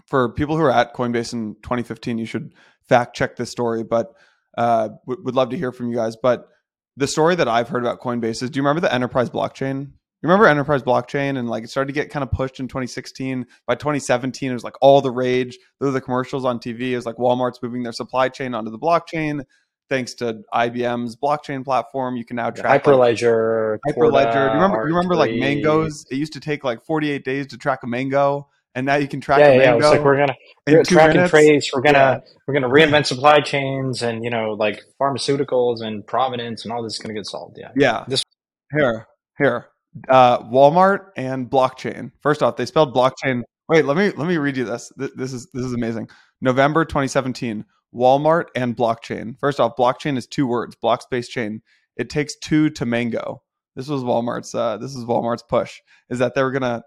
[0.08, 2.54] For people who are at Coinbase in 2015, you should
[2.88, 4.14] fact check this story, but
[4.58, 6.16] uh, would love to hear from you guys.
[6.16, 6.48] But
[6.96, 9.92] the story that I've heard about Coinbase is: Do you remember the enterprise blockchain?
[10.24, 13.46] You remember enterprise blockchain and like it started to get kind of pushed in 2016.
[13.68, 15.60] By 2017, it was like all the rage.
[15.80, 16.92] Those are the commercials on TV.
[16.92, 19.44] It was like Walmart's moving their supply chain onto the blockchain
[19.90, 23.78] thanks to IBM's blockchain platform, you can now track Hyperledger.
[23.86, 24.48] Like, Hyperledger.
[24.48, 24.88] You remember?
[24.88, 26.06] You remember like mangoes?
[26.10, 29.22] It used to take like 48 days to track a mango, and now you can
[29.22, 29.86] track yeah, a yeah, mango.
[29.86, 30.36] Yeah, like we're gonna
[30.68, 31.72] we're track and trace.
[31.74, 32.34] We're gonna yeah.
[32.48, 36.94] we're gonna reinvent supply chains, and you know, like pharmaceuticals and provenance, and all this
[36.94, 37.58] is gonna get solved.
[37.60, 37.72] Yeah.
[37.76, 38.06] Yeah.
[38.08, 38.24] This
[38.72, 39.68] here here.
[40.10, 42.12] Uh, Walmart and blockchain.
[42.22, 43.42] First off, they spelled blockchain.
[43.68, 44.92] Wait, let me let me read you this.
[44.96, 46.10] This is this is amazing.
[46.42, 47.66] November 2017.
[47.98, 49.38] Walmart and blockchain.
[49.40, 51.62] First off, blockchain is two words, block space chain.
[51.96, 53.42] it takes two to mango.
[53.76, 54.54] This was Walmart's.
[54.54, 55.80] Uh, this is Walmart's push.
[56.10, 56.84] Is that they were gonna.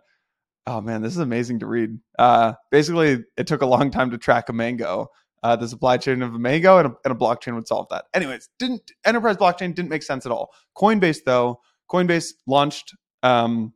[0.66, 1.99] Oh man, this is amazing to read.
[2.18, 5.09] Uh, basically, it took a long time to track a mango.
[5.42, 8.05] Uh, the supply chain of a mango and a, and a blockchain would solve that.
[8.12, 10.51] Anyways, didn't enterprise blockchain didn't make sense at all.
[10.77, 12.94] Coinbase though, Coinbase launched.
[13.23, 13.73] Um,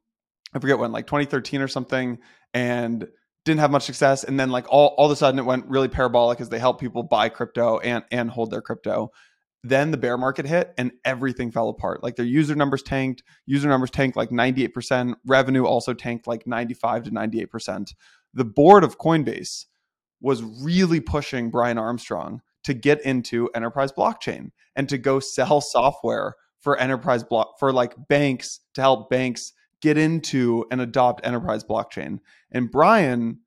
[0.55, 2.19] I forget when, like 2013 or something,
[2.53, 3.07] and
[3.45, 4.25] didn't have much success.
[4.25, 6.81] And then like all, all of a sudden it went really parabolic as they helped
[6.81, 9.11] people buy crypto and and hold their crypto.
[9.63, 12.03] Then the bear market hit and everything fell apart.
[12.03, 17.05] Like their user numbers tanked, user numbers tanked like 98%, revenue also tanked like 95
[17.05, 17.95] to 98%.
[18.35, 19.65] The board of Coinbase
[20.21, 26.35] was really pushing Brian Armstrong to get into enterprise blockchain and to go sell software
[26.61, 29.53] for enterprise block for like banks to help banks
[29.85, 32.19] get into and adopt enterprise blockchain.
[32.51, 33.41] And Brian,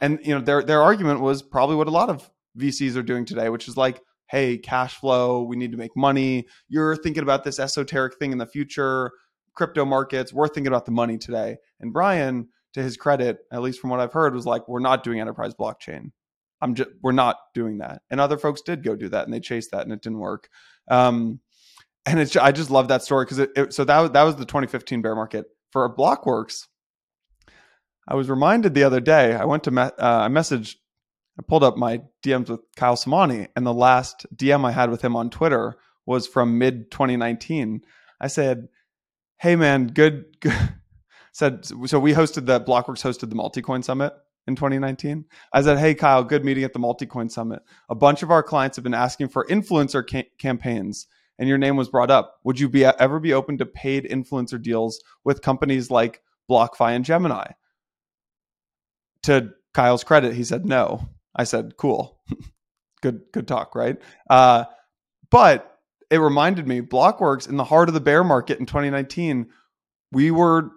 [0.00, 3.24] and you know, their their argument was probably what a lot of VCs are doing
[3.24, 6.46] today, which is like, hey, cash flow, we need to make money.
[6.68, 9.10] You're thinking about this esoteric thing in the future,
[9.54, 11.56] crypto markets, we're thinking about the money today.
[11.80, 15.02] And Brian, to his credit, at least from what I've heard, was like, we're not
[15.02, 16.12] doing enterprise blockchain.
[16.60, 18.02] I'm just we're not doing that.
[18.10, 20.48] And other folks did go do that and they chased that and it didn't work.
[20.88, 21.40] Um,
[22.06, 24.44] and it's I just love that story because it, it, so that that was the
[24.44, 26.66] 2015 bear market for Blockworks,
[28.08, 29.34] I was reminded the other day.
[29.34, 30.76] I went to me- uh, I messaged,
[31.38, 35.02] I pulled up my DMs with Kyle Samani, and the last DM I had with
[35.02, 37.82] him on Twitter was from mid 2019.
[38.20, 38.68] I said,
[39.38, 40.52] "Hey man, good." good.
[41.32, 41.98] said so.
[42.00, 44.12] We hosted the Blockworks hosted the Multicoin Summit
[44.46, 45.26] in 2019.
[45.52, 47.62] I said, "Hey Kyle, good meeting at the Multicoin Summit.
[47.88, 51.06] A bunch of our clients have been asking for influencer ca- campaigns."
[51.40, 54.60] And your name was brought up, would you be ever be open to paid influencer
[54.60, 57.52] deals with companies like BlockFi and Gemini?
[59.24, 61.08] To Kyle's credit, he said no.
[61.34, 62.20] I said, cool,
[63.02, 63.96] good, good talk, right?
[64.28, 64.64] Uh,
[65.30, 65.78] but
[66.10, 69.48] it reminded me, Blockworks in the heart of the bear market in 2019,
[70.12, 70.70] we were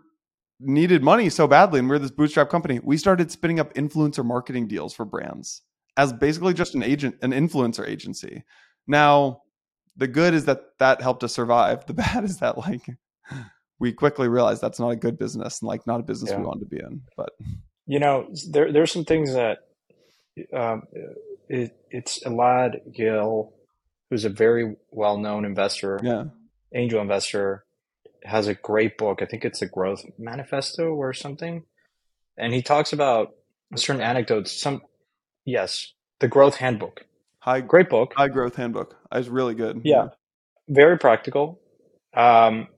[0.60, 2.80] needed money so badly, and we we're this bootstrap company.
[2.82, 5.62] We started spinning up influencer marketing deals for brands
[5.97, 8.43] as basically just an agent, an influencer agency.
[8.88, 9.42] Now,
[9.95, 11.86] the good is that that helped us survive.
[11.86, 12.86] The bad is that like
[13.79, 16.38] we quickly realized that's not a good business and like not a business yeah.
[16.38, 17.01] we wanted to be in.
[17.17, 17.29] But
[17.86, 19.60] you know, there there's some things that
[20.53, 20.84] um,
[21.49, 23.53] it, it's Elad Gil,
[24.10, 26.25] who's a very well known investor, yeah,
[26.73, 27.65] angel investor,
[28.23, 29.21] has a great book.
[29.21, 31.63] I think it's a Growth Manifesto or something,
[32.38, 33.36] and he talks about
[33.75, 34.51] certain anecdotes.
[34.51, 34.82] Some
[35.45, 37.06] yes, the Growth Handbook
[37.43, 38.13] High great book.
[38.15, 38.95] High growth handbook.
[39.12, 39.82] It's really good.
[39.84, 39.95] Yeah.
[39.95, 40.08] yeah.
[40.69, 41.60] Very practical.
[42.15, 42.69] Um,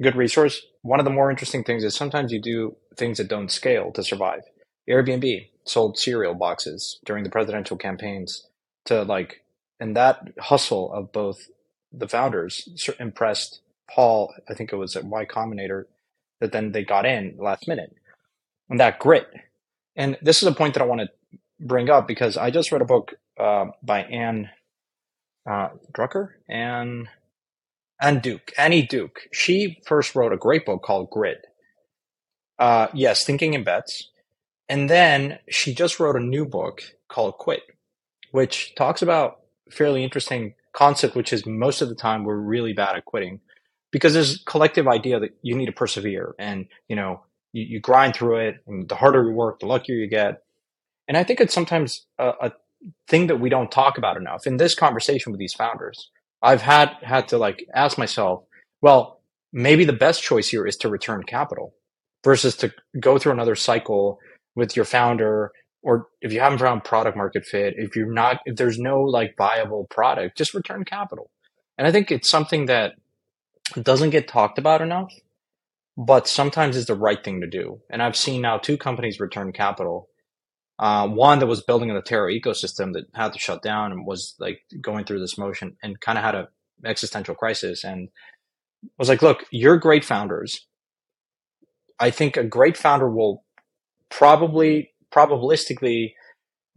[0.00, 0.62] good resource.
[0.80, 4.02] One of the more interesting things is sometimes you do things that don't scale to
[4.02, 4.40] survive.
[4.88, 8.46] Airbnb sold cereal boxes during the presidential campaigns
[8.86, 9.44] to like,
[9.78, 11.50] and that hustle of both
[11.92, 12.66] the founders
[12.98, 15.84] impressed Paul, I think it was at Y Combinator,
[16.40, 17.94] that then they got in last minute.
[18.70, 19.26] And that grit.
[19.96, 22.80] And this is a point that I want to bring up because I just read
[22.80, 24.50] a book uh, by Anne
[25.48, 27.08] uh, Drucker and
[28.00, 29.20] Anne Duke, Annie Duke.
[29.32, 31.38] She first wrote a great book called Grid.
[32.58, 34.10] Uh, yes, Thinking in Bets.
[34.68, 37.62] And then she just wrote a new book called Quit,
[38.32, 42.96] which talks about fairly interesting concept, which is most of the time we're really bad
[42.96, 43.40] at quitting
[43.90, 47.22] because there's collective idea that you need to persevere and, you know,
[47.52, 50.42] you, you grind through it and the harder you work, the luckier you get.
[51.06, 52.52] And I think it's sometimes a, a
[53.08, 56.10] thing that we don't talk about enough in this conversation with these founders.
[56.42, 58.44] I've had had to like ask myself,
[58.80, 59.20] well,
[59.52, 61.74] maybe the best choice here is to return capital
[62.24, 64.18] versus to go through another cycle
[64.54, 68.56] with your founder or if you haven't found product market fit, if you're not if
[68.56, 71.30] there's no like viable product, just return capital.
[71.76, 72.94] And I think it's something that
[73.80, 75.12] doesn't get talked about enough,
[75.96, 77.80] but sometimes is the right thing to do.
[77.90, 80.08] And I've seen now two companies return capital
[80.78, 84.34] uh, one that was building the Terra ecosystem that had to shut down and was
[84.38, 86.48] like going through this motion and kind of had a
[86.84, 88.08] existential crisis and
[88.98, 90.66] was like, look, you're great founders.
[91.98, 93.44] I think a great founder will
[94.08, 96.12] probably probabilistically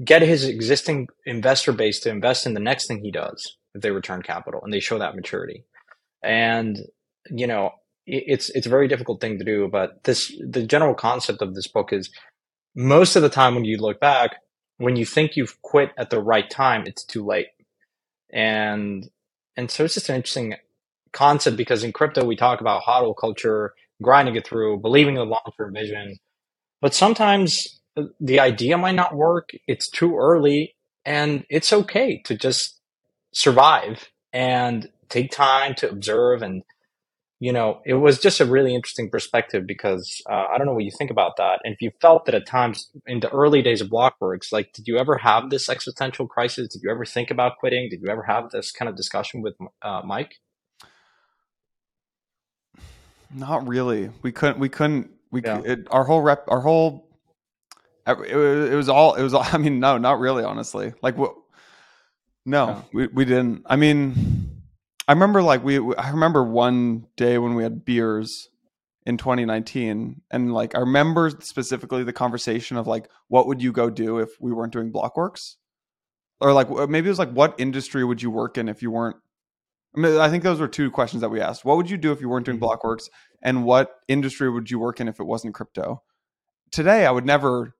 [0.03, 3.91] get his existing investor base to invest in the next thing he does if they
[3.91, 5.63] return capital and they show that maturity.
[6.23, 6.79] And
[7.29, 7.71] you know,
[8.07, 11.67] it's it's a very difficult thing to do, but this the general concept of this
[11.67, 12.09] book is
[12.75, 14.37] most of the time when you look back,
[14.77, 17.47] when you think you've quit at the right time, it's too late.
[18.31, 19.09] And
[19.57, 20.55] and so it's just an interesting
[21.11, 25.25] concept because in crypto we talk about hodl culture, grinding it through, believing in the
[25.25, 26.17] long term vision.
[26.81, 27.81] But sometimes
[28.19, 29.49] the idea might not work.
[29.67, 32.79] It's too early, and it's okay to just
[33.33, 36.63] survive and take time to observe and
[37.41, 40.83] you know, it was just a really interesting perspective because uh, I don't know what
[40.83, 41.59] you think about that.
[41.63, 44.87] And if you felt that at times in the early days of Blockworks, like, did
[44.87, 46.67] you ever have this existential crisis?
[46.67, 47.89] Did you ever think about quitting?
[47.89, 50.35] Did you ever have this kind of discussion with uh, Mike?
[53.33, 54.11] Not really.
[54.21, 54.59] We couldn't.
[54.59, 55.09] We couldn't.
[55.31, 55.61] We yeah.
[55.65, 56.45] it, our whole rep.
[56.47, 57.09] Our whole.
[58.05, 59.15] It, it was all.
[59.15, 59.33] It was.
[59.33, 60.43] All, I mean, no, not really.
[60.43, 61.33] Honestly, like what?
[62.45, 62.81] No, yeah.
[62.93, 63.63] we we didn't.
[63.65, 64.40] I mean
[65.11, 68.47] I remember like we I remember one day when we had beers
[69.05, 73.89] in 2019 and like I remember specifically the conversation of like what would you go
[73.89, 75.57] do if we weren't doing Blockworks?
[76.39, 79.17] Or like maybe it was like what industry would you work in if you weren't
[79.97, 81.65] I mean I think those were two questions that we asked.
[81.65, 82.87] What would you do if you weren't doing mm-hmm.
[82.87, 83.09] Blockworks
[83.43, 86.03] and what industry would you work in if it wasn't crypto?
[86.71, 87.75] Today I would never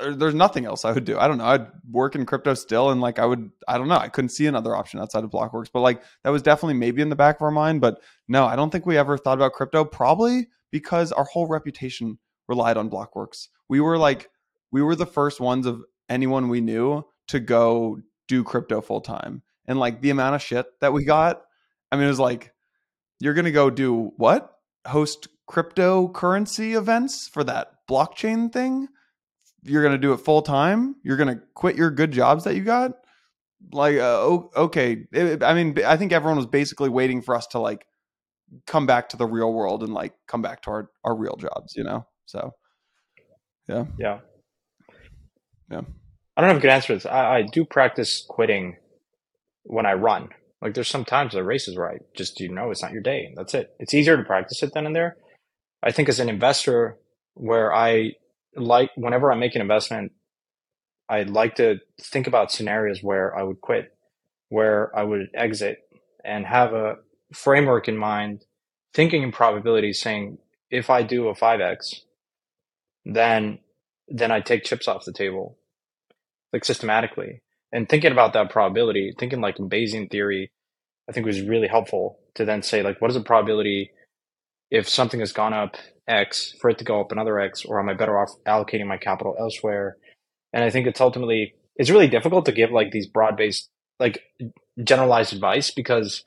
[0.00, 1.18] there's nothing else I would do.
[1.18, 1.44] I don't know.
[1.44, 3.96] I'd work in crypto still, and like I would, I don't know.
[3.96, 7.08] I couldn't see another option outside of Blockworks, but like that was definitely maybe in
[7.08, 7.80] the back of our mind.
[7.80, 9.84] But no, I don't think we ever thought about crypto.
[9.84, 13.48] Probably because our whole reputation relied on Blockworks.
[13.68, 14.30] We were like,
[14.70, 19.42] we were the first ones of anyone we knew to go do crypto full time,
[19.66, 21.42] and like the amount of shit that we got.
[21.90, 22.52] I mean, it was like,
[23.20, 24.52] you're gonna go do what?
[24.86, 28.88] Host cryptocurrency events for that blockchain thing
[29.62, 30.96] you're going to do it full time.
[31.02, 32.92] You're going to quit your good jobs that you got.
[33.72, 35.06] Like, uh, okay.
[35.12, 37.86] It, I mean, I think everyone was basically waiting for us to like
[38.66, 41.74] come back to the real world and like come back to our, our real jobs,
[41.76, 42.06] you know?
[42.26, 42.52] So,
[43.68, 43.84] yeah.
[43.98, 44.18] Yeah.
[45.70, 45.82] Yeah.
[46.36, 47.06] I don't have a good answer to this.
[47.06, 48.76] I, I do practice quitting
[49.64, 50.28] when I run.
[50.62, 53.32] Like, there's sometimes the races where I just, you know, it's not your day.
[53.36, 53.70] That's it.
[53.78, 55.16] It's easier to practice it then and there.
[55.82, 56.96] I think as an investor,
[57.34, 58.12] where I
[58.60, 60.12] like whenever I make an investment,
[61.08, 63.92] I like to think about scenarios where I would quit,
[64.48, 65.78] where I would exit,
[66.24, 66.96] and have a
[67.32, 68.44] framework in mind,
[68.94, 70.38] thinking in probabilities, saying
[70.70, 72.02] if I do a five x,
[73.04, 73.58] then
[74.08, 75.58] then I take chips off the table,
[76.52, 77.42] like systematically,
[77.72, 80.50] and thinking about that probability, thinking like in Bayesian theory,
[81.08, 83.90] I think was really helpful to then say like what is the probability
[84.70, 85.76] if something has gone up
[86.06, 88.96] X for it to go up another X, or am I better off allocating my
[88.96, 89.96] capital elsewhere?
[90.52, 93.68] And I think it's ultimately it's really difficult to give like these broad based
[94.00, 94.20] like
[94.82, 96.24] generalized advice because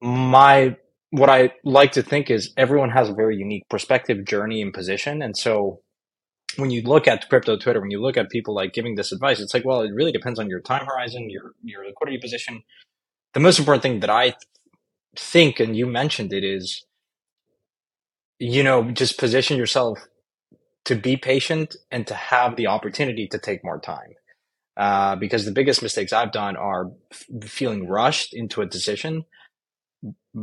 [0.00, 0.76] my
[1.10, 5.20] what I like to think is everyone has a very unique perspective, journey, and position.
[5.20, 5.82] And so
[6.56, 9.40] when you look at crypto Twitter, when you look at people like giving this advice,
[9.40, 12.62] it's like, well, it really depends on your time horizon, your your liquidity position.
[13.34, 14.34] The most important thing that I
[15.16, 16.84] think, and you mentioned it, is
[18.38, 19.98] you know, just position yourself
[20.84, 24.14] to be patient and to have the opportunity to take more time.
[24.76, 29.26] Uh, because the biggest mistakes I've done are f- feeling rushed into a decision,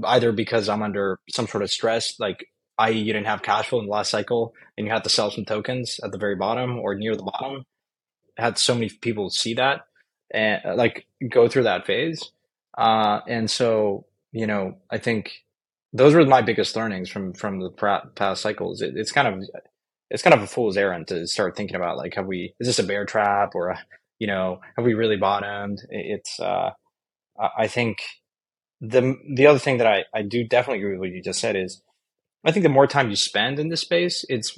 [0.03, 2.45] either because I'm under some sort of stress, like
[2.77, 5.31] i.e., you didn't have cash flow in the last cycle and you had to sell
[5.31, 7.63] some tokens at the very bottom or near the bottom.
[8.37, 9.81] I had so many people see that
[10.31, 12.31] and like go through that phase.
[12.77, 15.31] Uh, and so, you know, I think
[15.93, 17.71] those were my biggest learnings from from the
[18.15, 18.81] past cycles.
[18.81, 19.43] It, it's kind of
[20.09, 22.79] it's kind of a fool's errand to start thinking about like have we is this
[22.79, 23.79] a bear trap or a,
[24.19, 25.81] you know have we really bottomed?
[25.89, 26.71] It's uh,
[27.57, 27.99] I think
[28.81, 31.55] the the other thing that I I do definitely agree with what you just said
[31.55, 31.81] is
[32.45, 34.57] I think the more time you spend in this space, it's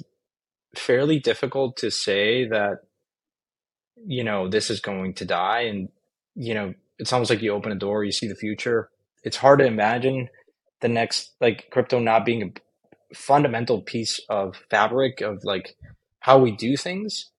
[0.76, 2.78] fairly difficult to say that
[4.06, 5.88] you know this is going to die and
[6.34, 8.88] you know it's almost like you open a door you see the future
[9.22, 10.28] it's hard to imagine
[10.82, 15.76] the next like crypto not being a fundamental piece of fabric of like
[16.20, 17.30] how we do things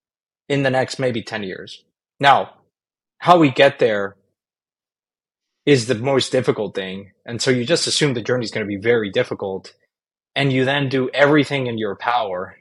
[0.49, 1.84] in the next maybe 10 years.
[2.19, 2.56] Now,
[3.19, 4.15] how we get there
[5.65, 7.12] is the most difficult thing.
[7.25, 9.73] And so you just assume the journey is going to be very difficult.
[10.36, 12.58] And you then do everything in your power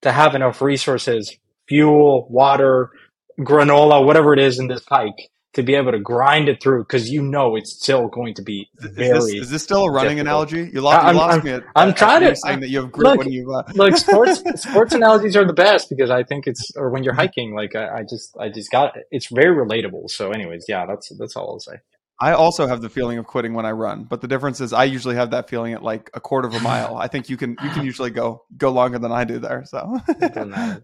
[0.00, 1.36] to have enough resources,
[1.68, 2.90] fuel, water,
[3.38, 7.10] granola, whatever it is in this hike to be able to grind it through because
[7.10, 9.18] you know it's still going to be very.
[9.18, 10.50] Is this, is this still a running difficult.
[10.50, 10.70] analogy?
[10.72, 11.50] You lost, you lost I'm, me.
[11.52, 13.62] At, I'm at, trying to saying that you have grit look, when you uh...
[13.74, 13.96] look.
[13.96, 17.54] Sports sports analogies are the best because I think it's or when you're hiking.
[17.54, 20.08] Like I, I just I just got it's very relatable.
[20.08, 21.76] So, anyways, yeah, that's that's all I'll say.
[22.20, 24.84] I also have the feeling of quitting when I run, but the difference is I
[24.84, 26.96] usually have that feeling at like a quarter of a mile.
[26.96, 29.64] I think you can you can usually go go longer than I do there.
[29.66, 29.98] So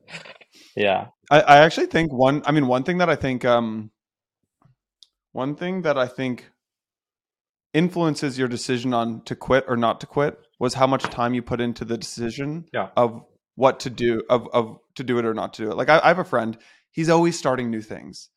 [0.77, 2.43] yeah, I, I actually think one.
[2.45, 3.91] I mean, one thing that I think um
[5.39, 6.51] one thing that I think
[7.73, 11.43] influences your decision on to quit or not to quit was how much time you
[11.43, 12.89] put into the decision yeah.
[12.97, 13.25] of
[13.55, 15.77] what to do of, of to do it or not to do it.
[15.77, 16.59] Like I, I have a friend,
[16.91, 18.31] he's always starting new things.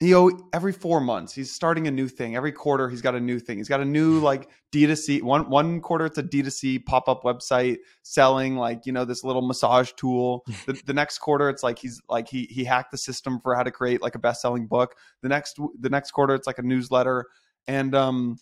[0.00, 2.36] You know every four months he's starting a new thing.
[2.36, 3.58] Every quarter he's got a new thing.
[3.58, 8.56] He's got a new like d2c one one quarter it's a d2c pop-up website selling
[8.56, 10.44] like you know this little massage tool.
[10.66, 13.62] The, the next quarter it's like he's like he he hacked the system for how
[13.64, 14.94] to create like a best-selling book.
[15.22, 17.26] The next the next quarter it's like a newsletter.
[17.66, 18.38] And um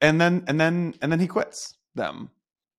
[0.00, 2.30] and then and then and then he quits them.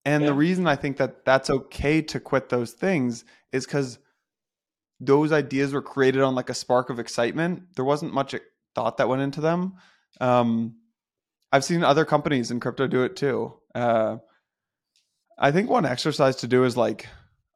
[0.05, 0.29] And Yeah.
[0.29, 3.97] the reason i think that that's okay to quit those things is because
[4.99, 7.63] those ideas were created on like a spark of excitement.
[7.75, 8.35] There wasn't much
[8.75, 9.75] thought that went into them.
[10.19, 10.75] Um,
[11.51, 13.53] I've seen other companies in crypto do it too.
[13.73, 14.17] Uh,
[15.37, 17.07] I think one exercise to do is like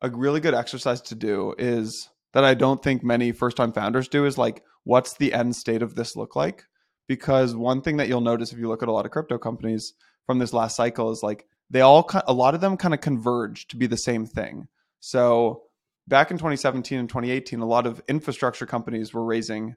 [0.01, 4.07] a really good exercise to do is that I don't think many first time founders
[4.07, 6.63] do is like, what's the end state of this look like?
[7.07, 9.93] Because one thing that you'll notice if you look at a lot of crypto companies
[10.25, 13.67] from this last cycle is like they all, a lot of them kind of converge
[13.67, 14.67] to be the same thing.
[14.99, 15.62] So
[16.07, 19.75] back in 2017 and 2018, a lot of infrastructure companies were raising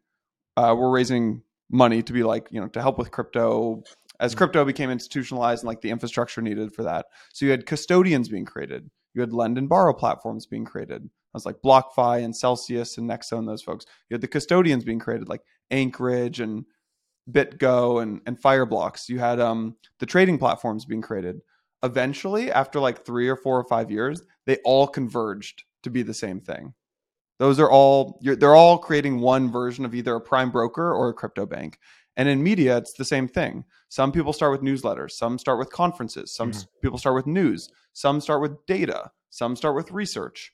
[0.57, 3.83] uh, were raising money to be like you know to help with crypto
[4.21, 7.07] as crypto became institutionalized and like the infrastructure needed for that.
[7.33, 11.03] So you had custodians being created, you had lend and borrow platforms being created.
[11.05, 13.85] I was like BlockFi and Celsius and Nexo and those folks.
[14.09, 16.65] You had the custodians being created like Anchorage and
[17.31, 19.09] BitGo and and Fireblocks.
[19.09, 21.41] You had um the trading platforms being created.
[21.83, 26.13] Eventually, after like three or four or five years, they all converged to be the
[26.15, 26.75] same thing.
[27.39, 31.09] Those are all you're, they're all creating one version of either a prime broker or
[31.09, 31.79] a crypto bank.
[32.17, 33.65] And in media, it's the same thing.
[33.89, 36.67] Some people start with newsletters, some start with conferences, some Mhm.
[36.83, 40.53] people start with news, some start with data, some start with research.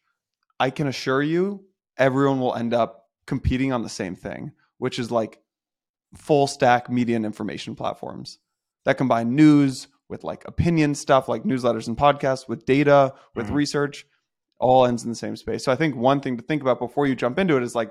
[0.61, 1.65] I can assure you,
[1.97, 5.41] everyone will end up competing on the same thing, which is like
[6.15, 8.39] full stack media and information platforms
[8.85, 13.55] that combine news with like opinion stuff like newsletters and podcasts with data with Mhm.
[13.55, 14.05] research
[14.59, 17.07] all ends in the same space so i think one thing to think about before
[17.07, 17.91] you jump into it is like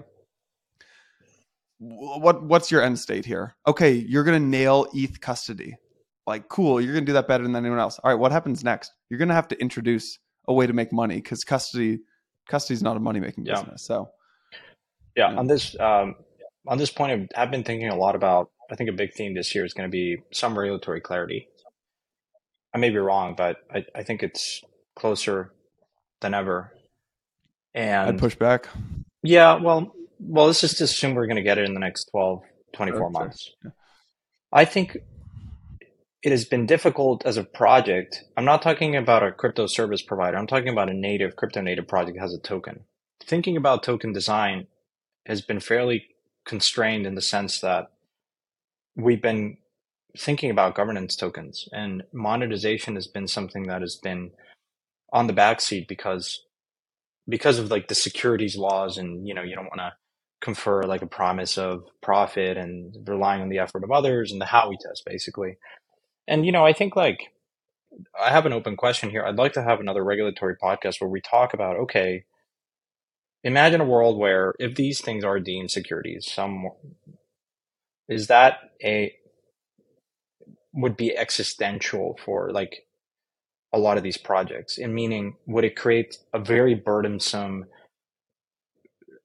[1.79, 5.75] what what's your end state here okay you're going to nail eth custody
[6.27, 8.63] like cool you're going to do that better than anyone else all right what happens
[8.63, 11.99] next you're going to have to introduce a way to make money because custody
[12.47, 13.55] custody is not a money making Yeah.
[13.55, 14.09] business so
[15.15, 15.39] Yeah, Yeah.
[15.39, 16.15] on this um,
[16.67, 18.51] on this point, I've, I've been thinking a lot about.
[18.71, 21.49] I think a big theme this year is going to be some regulatory clarity.
[22.73, 24.61] I may be wrong, but I, I think it's
[24.95, 25.51] closer
[26.21, 26.71] than ever.
[27.73, 28.67] And i'd push back
[29.23, 32.41] yeah, well, well, let's just assume we're going to get it in the next 12,
[32.73, 33.09] 24 Sure, sure.
[33.11, 33.51] months.
[34.51, 34.97] I think
[36.23, 38.23] it has been difficult as a project.
[38.35, 40.37] I'm not talking about a crypto service provider.
[40.37, 42.81] I'm talking about a native crypto native project that has a token.
[43.23, 44.67] Thinking about token design
[45.25, 46.07] has been fairly
[46.45, 47.91] constrained in the sense that
[48.95, 49.57] we've been
[50.17, 54.31] thinking about governance tokens and monetization has been something that has been
[55.11, 56.43] on the backseat because
[57.27, 59.93] because of like the securities laws and you know you don't want to
[60.41, 64.45] confer like a promise of profit and relying on the effort of others and the
[64.45, 65.57] Howey test basically.
[66.27, 67.31] And you know, I think like
[68.19, 69.23] I have an open question here.
[69.23, 72.25] I'd like to have another regulatory podcast where we talk about okay,
[73.43, 76.69] imagine a world where if these things are deemed securities, some
[78.09, 79.13] is that a
[80.73, 82.85] would be existential for like
[83.73, 87.65] a lot of these projects and meaning would it create a very burdensome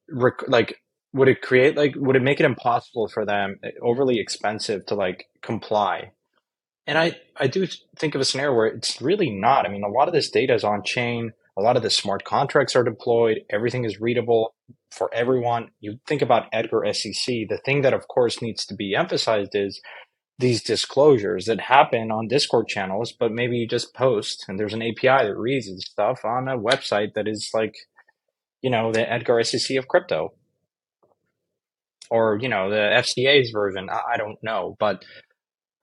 [0.09, 0.81] rec- like
[1.13, 4.95] would it create like would it make it impossible for them eh, overly expensive to
[4.95, 6.13] like comply?
[6.87, 7.67] And i i do
[7.99, 9.67] think of a scenario where it's really not.
[9.67, 11.33] I mean a lot of this data is on chain.
[11.59, 13.39] A lot of the smart contracts are deployed.
[13.51, 14.55] Everything is readable
[14.91, 15.71] for everyone.
[15.81, 19.81] You think about edgar sec the thing that of course needs to be emphasized is
[20.39, 24.83] these disclosures that happen on discord channels but maybe you just post and there's an
[24.83, 27.75] api that reads this stuff on a website that is like
[28.67, 30.33] you know the edgar sec of crypto.
[32.11, 33.89] Or you know the fca's version.
[33.89, 34.77] I, I don't know.
[34.79, 35.05] But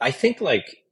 [0.02, 0.84] i think like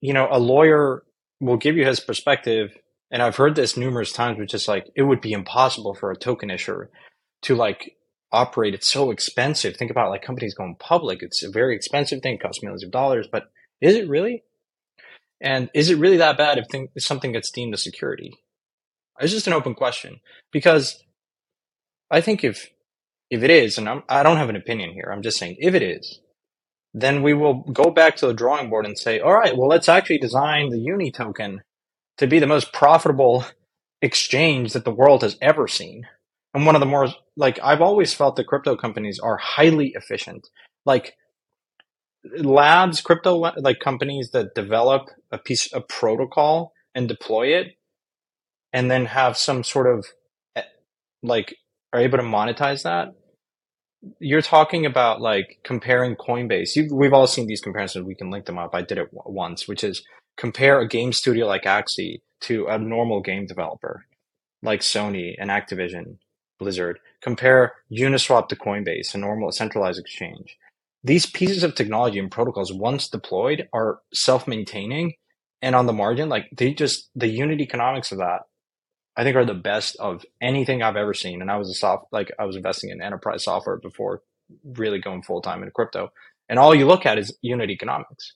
[0.00, 1.02] you know a lawyer
[1.40, 2.76] will give you his perspective.
[3.10, 6.16] And i've heard this numerous times which is like it would be impossible for a
[6.16, 6.90] token issuer
[7.42, 7.96] to like
[8.32, 9.76] operate it's so expensive.
[9.76, 13.28] Think about like companies going public it's a very expensive thing costs millions of dollars
[13.30, 14.44] but is it really?
[15.40, 18.32] And is it really that bad if, thing, if something gets deemed a security?
[19.20, 20.20] It's just an open question
[20.50, 21.02] because
[22.10, 22.70] i think if
[23.30, 25.74] if it is and I'm, i don't have an opinion here i'm just saying if
[25.74, 26.20] it is
[26.94, 29.88] then we will go back to the drawing board and say all right well let's
[29.88, 31.62] actually design the uni token
[32.18, 33.44] to be the most profitable
[34.00, 36.06] exchange that the world has ever seen
[36.54, 40.48] and one of the more like I've always felt that crypto companies are highly efficient.
[40.84, 41.14] Like
[42.38, 47.76] labs, crypto like companies that develop a piece of protocol and deploy it,
[48.72, 50.06] and then have some sort of
[50.56, 50.62] eh,
[51.22, 51.56] like
[51.92, 53.14] are able to monetize that.
[54.18, 56.76] you're talking about like comparing Coinbase.
[56.76, 58.06] You, we've all seen these comparisons.
[58.06, 58.74] We can link them up.
[58.74, 60.04] I did it once, which is
[60.36, 64.06] compare a game studio like Axie to a normal game developer
[64.62, 66.18] like Sony and Activision,
[66.62, 66.98] Blizzard.
[67.22, 70.56] Compare Uniswap to Coinbase, a normal centralized exchange.
[71.04, 75.14] These pieces of technology and protocols, once deployed, are self-maintaining
[75.60, 78.42] and on the margin, like they just the unit economics of that
[79.16, 81.42] I think are the best of anything I've ever seen.
[81.42, 84.22] And I was a soft, like I was investing in enterprise software before
[84.64, 86.12] really going full time into crypto.
[86.48, 88.32] And all you look at is unit economics.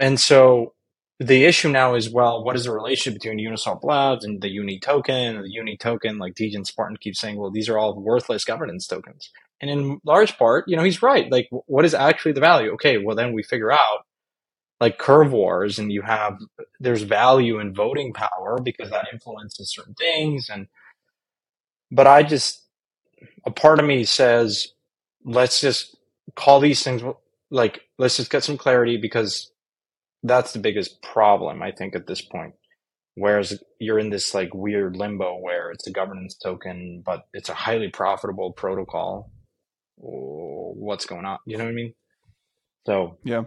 [0.00, 0.74] And so
[1.20, 4.78] the issue now is, well, what is the relationship between Uniswap Labs and the Uni
[4.80, 5.42] token?
[5.42, 9.30] The Uni token, like Degen Spartan keeps saying, well, these are all worthless governance tokens.
[9.60, 11.30] And in large part, you know, he's right.
[11.30, 12.72] Like, what is actually the value?
[12.72, 14.04] Okay, well, then we figure out
[14.82, 16.40] like curve wars and you have
[16.80, 20.66] there's value in voting power because that influences certain things and
[21.92, 22.64] but i just
[23.46, 24.72] a part of me says
[25.24, 25.96] let's just
[26.34, 27.00] call these things
[27.48, 29.52] like let's just get some clarity because
[30.22, 32.54] that's the biggest problem i think at this point
[33.14, 37.54] whereas you're in this like weird limbo where it's a governance token but it's a
[37.54, 39.30] highly profitable protocol
[39.96, 41.94] what's going on you know what i mean
[42.86, 43.44] so yeah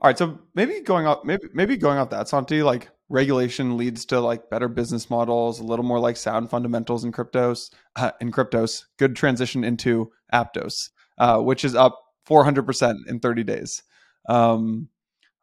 [0.00, 4.04] all right, so maybe going off maybe maybe going off that Santi, like regulation leads
[4.06, 7.70] to like better business models, a little more like sound fundamentals in cryptos.
[7.96, 13.82] Uh, in cryptos, good transition into Aptos, uh, which is up 400% in 30 days.
[14.28, 14.88] Um,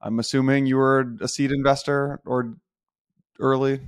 [0.05, 2.55] I'm assuming you were a seed investor or
[3.39, 3.79] early.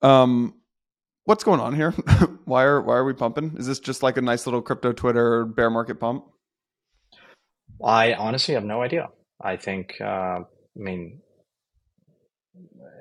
[0.00, 0.54] Um,
[1.24, 1.90] what's going on here?
[2.46, 3.54] why are why are we pumping?
[3.58, 6.24] Is this just like a nice little crypto Twitter bear market pump?
[7.84, 9.10] I honestly have no idea.
[9.38, 10.44] I think, uh, I
[10.74, 11.20] mean,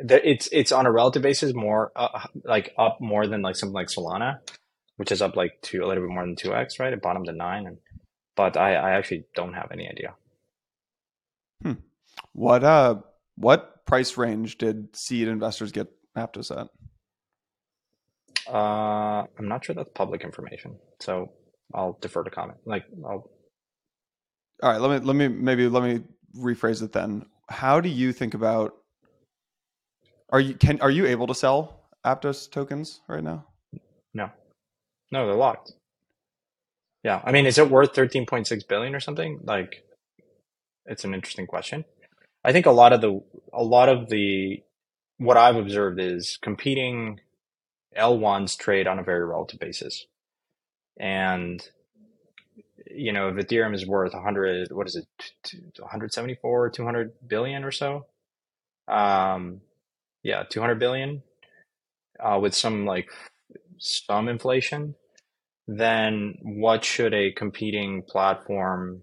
[0.10, 3.88] it's it's on a relative basis more uh, like up more than like something like
[3.88, 4.40] Solana,
[4.98, 6.92] which is up like two a little bit more than two x, right?
[6.92, 7.78] It bottomed at nine, and
[8.42, 10.16] but I I actually don't have any idea.
[11.62, 11.80] Hmm.
[12.34, 12.96] What uh
[13.36, 15.88] what price range did seed investors get
[16.18, 16.68] Aptos at?
[18.52, 21.32] Uh, I'm not sure that's public information, so
[21.76, 22.58] I'll defer to comment.
[22.66, 23.30] Like I'll
[24.64, 26.02] all right, let me let me maybe let me
[26.36, 27.26] rephrase it then.
[27.50, 28.74] How do you think about
[30.30, 31.60] are you can are you able to sell
[32.06, 33.46] Aptos tokens right now?
[34.16, 34.32] No.
[35.12, 35.74] No, they're locked.
[37.04, 37.22] Yeah.
[37.24, 39.40] I mean, is it worth 13.6 billion or something?
[39.44, 39.84] Like
[40.86, 41.86] it's an interesting question.
[42.44, 43.22] I think a lot of the
[43.54, 44.64] a lot of the
[45.18, 47.20] what I've observed is competing
[47.98, 50.06] L1s trade on a very relative basis.
[51.00, 51.68] And
[52.90, 55.08] you know, if Ethereum is worth 100, what is it,
[55.78, 58.06] 174, 200 billion or so?
[58.88, 59.62] Um,
[60.24, 61.24] yeah, 200 billion
[62.20, 63.10] uh, with some like
[63.78, 64.96] some inflation,
[65.78, 69.02] then what should a competing platform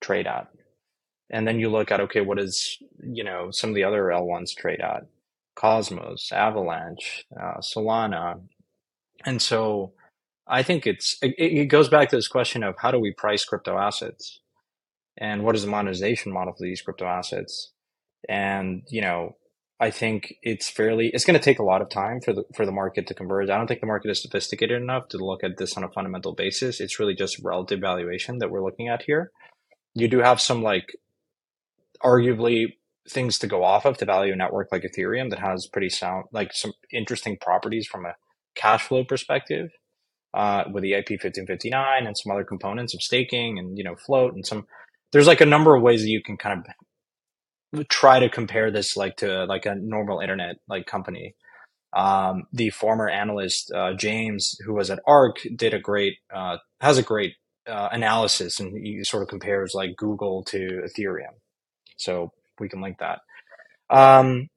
[0.00, 0.48] trade at?
[1.30, 4.54] And then you look at, okay, what is, you know, some of the other L1s
[4.54, 5.06] trade at?
[5.56, 8.40] Cosmos, Avalanche, uh, Solana.
[9.24, 9.92] And so,
[10.46, 13.44] I think it's it, it goes back to this question of how do we price
[13.44, 14.40] crypto assets,
[15.16, 17.72] and what is the monetization model for these crypto assets,
[18.28, 19.36] and you know
[19.78, 22.64] I think it's fairly it's going to take a lot of time for the for
[22.64, 23.50] the market to converge.
[23.50, 26.34] I don't think the market is sophisticated enough to look at this on a fundamental
[26.34, 26.80] basis.
[26.80, 29.32] It's really just relative valuation that we're looking at here.
[29.94, 30.96] You do have some like
[32.02, 32.74] arguably
[33.08, 36.24] things to go off of to value a network like Ethereum that has pretty sound
[36.32, 38.14] like some interesting properties from a
[38.54, 39.70] cash flow perspective
[40.34, 44.46] uh, with EIP 1559 and some other components of staking and you know float and
[44.46, 44.66] some.
[45.12, 46.74] There's like a number of ways that you can kind of
[47.88, 51.34] try to compare this like to like a normal internet like company.
[51.92, 56.98] Um, the former analyst uh, James, who was at ARK, did a great uh, has
[56.98, 57.34] a great
[57.66, 61.34] uh, analysis, and he sort of compares like Google to Ethereum.
[61.96, 63.20] So we can link that.
[63.88, 64.48] Um,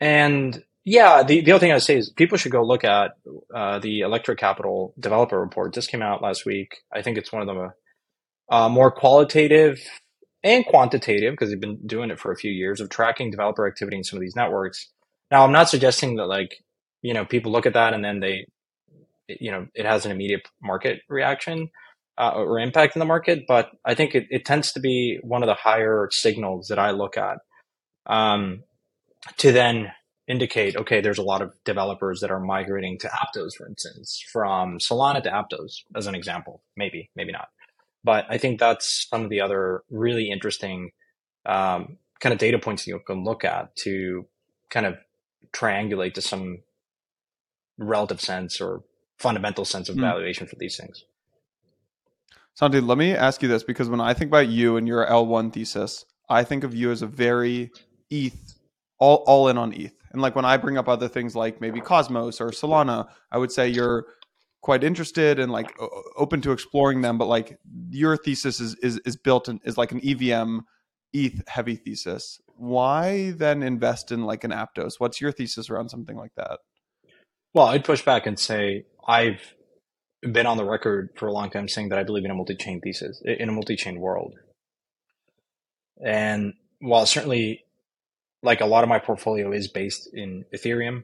[0.00, 3.12] and yeah, the, the other thing I would say is people should go look at
[3.54, 5.72] uh, the Electric Capital developer report.
[5.74, 6.82] This came out last week.
[6.92, 9.80] I think it's one of the uh, more qualitative
[10.44, 13.96] and quantitative because they've been doing it for a few years of tracking developer activity
[13.96, 14.90] in some of these networks.
[15.30, 16.62] Now, I'm not suggesting that like
[17.02, 18.46] you know people look at that and then they
[19.26, 21.70] you know it has an immediate market reaction
[22.18, 25.42] uh, or impact in the market, but I think it, it tends to be one
[25.42, 27.38] of the higher signals that I look at
[28.06, 28.62] um,
[29.38, 29.90] to then
[30.28, 34.78] indicate, okay, there's a lot of developers that are migrating to Aptos, for instance, from
[34.78, 36.62] Solana to Aptos, as an example.
[36.76, 37.48] Maybe, maybe not.
[38.04, 40.92] But I think that's some of the other really interesting
[41.46, 44.26] um, kind of data points you can look at to
[44.70, 44.96] kind of
[45.52, 46.58] triangulate to some
[47.78, 48.82] relative sense or
[49.18, 50.02] fundamental sense of Hmm.
[50.02, 51.04] valuation for these things.
[52.54, 55.52] Santi, let me ask you this because when I think about you and your L1
[55.52, 57.70] thesis, I think of you as a very
[58.10, 58.58] ETH,
[58.98, 59.92] all, all in on ETH.
[60.12, 63.50] And like when I bring up other things like maybe Cosmos or Solana, I would
[63.50, 64.06] say you're
[64.64, 65.78] quite interested and like
[66.16, 67.18] open to exploring them.
[67.18, 67.58] But like
[67.90, 70.60] your thesis is, is, is built in, is like an EVM
[71.12, 72.40] ETH heavy thesis.
[72.56, 74.94] Why then invest in like an Aptos?
[74.96, 76.60] What's your thesis around something like that?
[77.52, 79.54] Well, I'd push back and say I've
[80.22, 82.80] been on the record for a long time saying that I believe in a multi-chain
[82.80, 84.32] thesis, in a multi-chain world.
[86.02, 87.66] And while certainly
[88.42, 91.02] like a lot of my portfolio is based in Ethereum,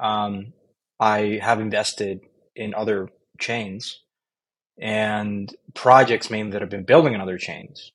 [0.00, 0.52] um,
[1.00, 2.20] I have invested
[2.56, 4.00] in other chains
[4.80, 7.92] and projects mainly that have been building in other chains.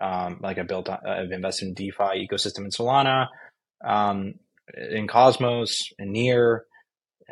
[0.00, 3.28] Um, like I built, I've invested in DeFi ecosystem in Solana,
[3.84, 4.34] um,
[4.76, 6.64] in Cosmos, in Near.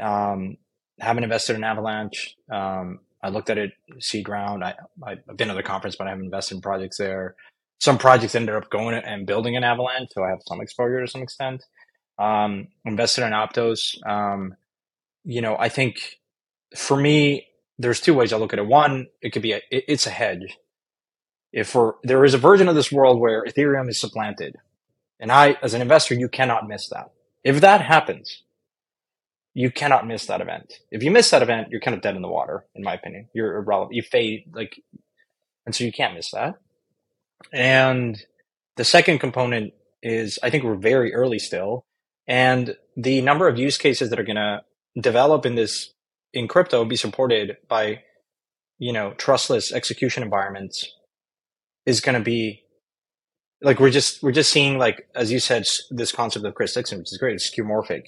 [0.00, 0.56] Um,
[1.00, 2.36] haven't invested in Avalanche.
[2.50, 4.62] Um, I looked at it seed round.
[4.62, 7.34] I, I've been to the conference, but I haven't invested in projects there.
[7.80, 11.10] Some projects ended up going and building an Avalanche, so I have some exposure to
[11.10, 11.64] some extent.
[12.18, 14.06] Um, invested in Aptos.
[14.06, 14.54] Um,
[15.24, 16.18] you know, I think
[16.74, 17.46] for me,
[17.78, 18.66] there's two ways I look at it.
[18.66, 20.58] One, it could be a, it, it's a hedge.
[21.52, 24.56] If for there is a version of this world where Ethereum is supplanted,
[25.20, 27.12] and I, as an investor, you cannot miss that.
[27.44, 28.42] If that happens,
[29.54, 30.80] you cannot miss that event.
[30.90, 33.28] If you miss that event, you're kind of dead in the water, in my opinion.
[33.32, 33.94] You're irrelevant.
[33.94, 34.82] You fade, like,
[35.64, 36.56] and so you can't miss that.
[37.52, 38.20] And
[38.76, 41.86] the second component is I think we're very early still.
[42.26, 44.62] And the number of use cases that are going to
[45.00, 45.93] develop in this,
[46.34, 48.02] in crypto, be supported by,
[48.78, 50.92] you know, trustless execution environments
[51.86, 52.62] is going to be
[53.62, 56.98] like, we're just, we're just seeing, like, as you said, this concept of Chris Dixon,
[56.98, 58.02] which is great, skeuomorphic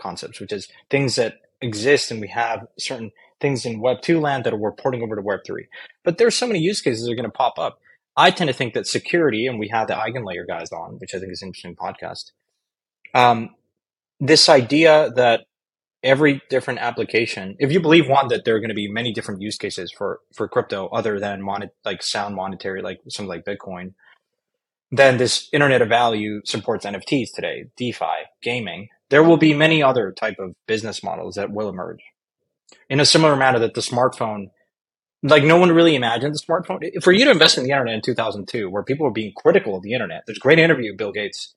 [0.00, 4.44] concepts, which is things that exist and we have certain things in Web 2 land
[4.44, 5.66] that we're porting over to Web 3.
[6.04, 7.78] But there's so many use cases that are going to pop up.
[8.16, 11.18] I tend to think that security, and we had the Eigenlayer guys on, which I
[11.18, 12.32] think is an interesting podcast.
[13.14, 13.50] Um,
[14.20, 15.44] this idea that
[16.06, 19.42] every different application, if you believe one that there are going to be many different
[19.42, 23.92] use cases for for crypto other than monet, like sound monetary, like something like Bitcoin,
[24.90, 28.88] then this Internet of Value supports NFTs today, DeFi, gaming.
[29.10, 32.02] There will be many other type of business models that will emerge
[32.88, 34.50] in a similar manner that the smartphone
[35.22, 37.02] like no one really imagined the smartphone.
[37.02, 39.82] For you to invest in the internet in 2002, where people were being critical of
[39.82, 41.54] the internet, there's a great interview Bill Gates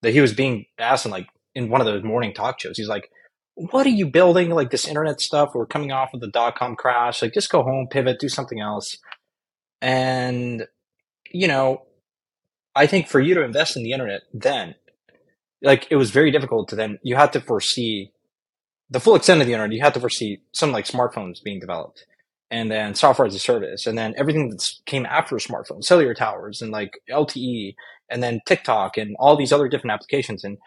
[0.00, 2.76] that he was being asked in like in one of those morning talk shows.
[2.76, 3.10] He's like,
[3.54, 4.50] "What are you building?
[4.50, 5.50] Like this internet stuff?
[5.54, 7.22] We're coming off of the dot com crash.
[7.22, 8.96] Like just go home, pivot, do something else."
[9.80, 10.66] And
[11.30, 11.86] you know,
[12.74, 14.74] I think for you to invest in the internet then,
[15.62, 16.98] like it was very difficult to then.
[17.02, 18.12] You had to foresee
[18.90, 19.74] the full extent of the internet.
[19.74, 22.06] You had to foresee something like smartphones being developed
[22.50, 26.60] and then software as a service, and then everything that came after smartphones, cellular towers,
[26.60, 27.74] and like LTE,
[28.10, 30.58] and then TikTok, and all these other different applications, and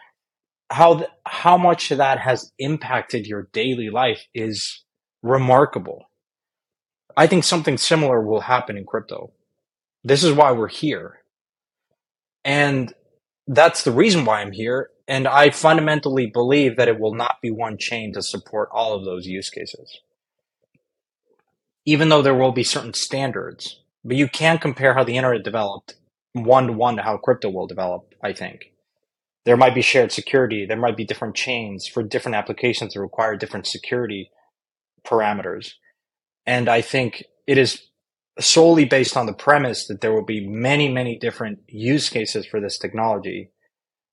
[0.70, 4.84] how th- how much that has impacted your daily life is
[5.22, 6.10] remarkable.
[7.16, 9.32] I think something similar will happen in crypto.
[10.04, 11.20] This is why we're here,
[12.44, 12.92] and
[13.46, 14.90] that's the reason why I'm here.
[15.08, 19.04] And I fundamentally believe that it will not be one chain to support all of
[19.04, 20.00] those use cases
[21.86, 25.94] even though there will be certain standards, but you can't compare how the internet developed
[26.32, 28.72] one to one to how crypto will develop, I think.
[29.46, 30.66] There might be shared security.
[30.66, 34.30] There might be different chains for different applications that require different security
[35.06, 35.74] parameters.
[36.44, 37.82] And I think it is
[38.40, 42.60] solely based on the premise that there will be many, many different use cases for
[42.60, 43.50] this technology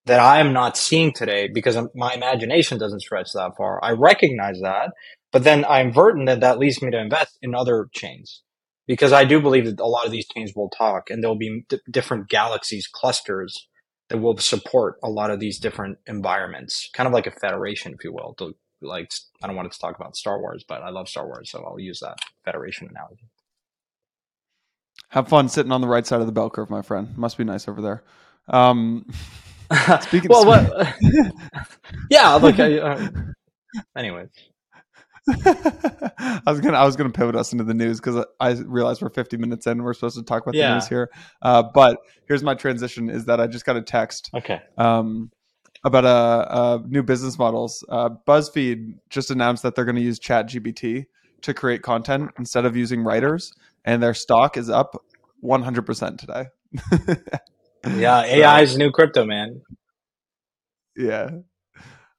[0.05, 3.84] that I am not seeing today because my imagination doesn't stretch that far.
[3.84, 4.91] I recognize that,
[5.31, 8.43] but then I'm verdant that that leads me to invest in other chains
[8.88, 11.65] because I do believe that a lot of these chains will talk and there'll be
[11.69, 13.67] d- different galaxies clusters
[14.09, 18.03] that will support a lot of these different environments, kind of like a federation, if
[18.03, 18.35] you will.
[18.39, 21.51] To, like, I don't want to talk about Star Wars, but I love Star Wars,
[21.51, 23.29] so I'll use that federation analogy.
[25.09, 27.17] Have fun sitting on the right side of the bell curve, my friend.
[27.17, 28.03] Must be nice over there.
[28.47, 29.05] Um,
[30.01, 30.95] speaking, well, what?
[32.09, 32.59] yeah, look.
[32.59, 33.09] I, uh,
[33.95, 34.29] anyways.
[35.30, 39.09] I was gonna I was gonna pivot us into the news because I realized we're
[39.09, 39.82] 50 minutes in.
[39.84, 40.69] We're supposed to talk about Yeah.
[40.69, 41.09] the news here,
[41.41, 41.97] uh, but
[42.28, 44.59] here's my transition: is that I just got a text Okay.
[44.78, 45.32] um,
[45.86, 46.07] about a,
[46.57, 47.84] a new business models.
[47.89, 51.05] Uh, BuzzFeed just announced that they're going to use ChatGPT
[51.41, 53.53] to create content instead of using writers,
[53.86, 54.95] and their stock is up
[55.39, 56.45] 100 percent today.
[57.86, 59.61] Yeah, So- AI is new crypto, man.
[60.95, 61.30] Yeah.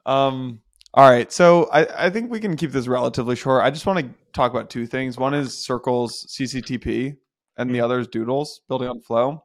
[0.04, 0.60] Um,
[0.96, 3.64] All right, so I, I think we can keep this relatively short.
[3.64, 5.18] I just want to talk about two things.
[5.18, 7.16] One is Circle's CCTP,
[7.56, 9.44] and the other is Doodles building on Flow.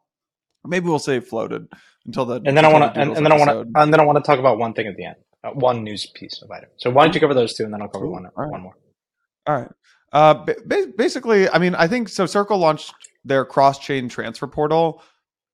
[0.63, 1.67] Maybe we'll say floated
[2.05, 3.99] until the And then I want to, and, and then I want to, and then
[3.99, 6.51] I want to talk about one thing at the end, uh, one news piece of
[6.51, 6.69] item.
[6.77, 8.13] So why don't you cover those two, and then I'll cover Cool.
[8.13, 8.51] one, right.
[8.51, 8.73] one more.
[9.47, 9.71] All right.
[10.13, 12.27] Uh, ba- basically, I mean, I think so.
[12.27, 12.93] Circle launched
[13.25, 15.01] their cross-chain transfer portal.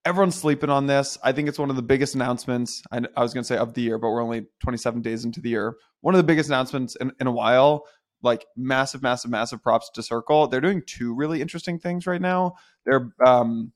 [0.05, 1.17] Everyone's sleeping on this.
[1.23, 2.83] I think it's one of the biggest announcements.
[2.91, 5.41] I, I was going to say of the year, but we're only 27 days into
[5.41, 5.75] the year.
[6.01, 7.85] One of the biggest announcements in, in a while.
[8.21, 10.47] Like massive, massive, massive props to Circle.
[10.47, 12.53] They're doing two really interesting things right now.
[12.85, 13.71] They're um,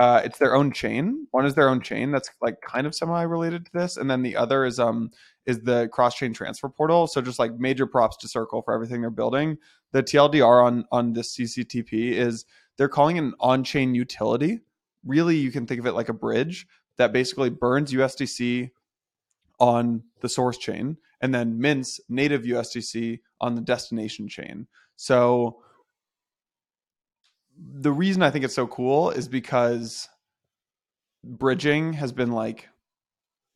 [0.00, 1.26] uh, it's their own chain.
[1.32, 4.34] One is their own chain that's like kind of semi-related to this, and then the
[4.36, 5.10] other is um
[5.44, 7.06] is the cross-chain transfer portal.
[7.06, 9.58] So just like major props to Circle for everything they're building
[9.92, 12.44] the TLDR on on this CCTP is
[12.76, 14.60] they're calling it an on-chain utility.
[15.04, 16.66] Really, you can think of it like a bridge
[16.98, 18.70] that basically burns USDC
[19.58, 24.66] on the source chain and then mints native USDC on the destination chain.
[24.96, 25.62] So
[27.56, 30.08] the reason I think it's so cool is because
[31.24, 32.68] bridging has been like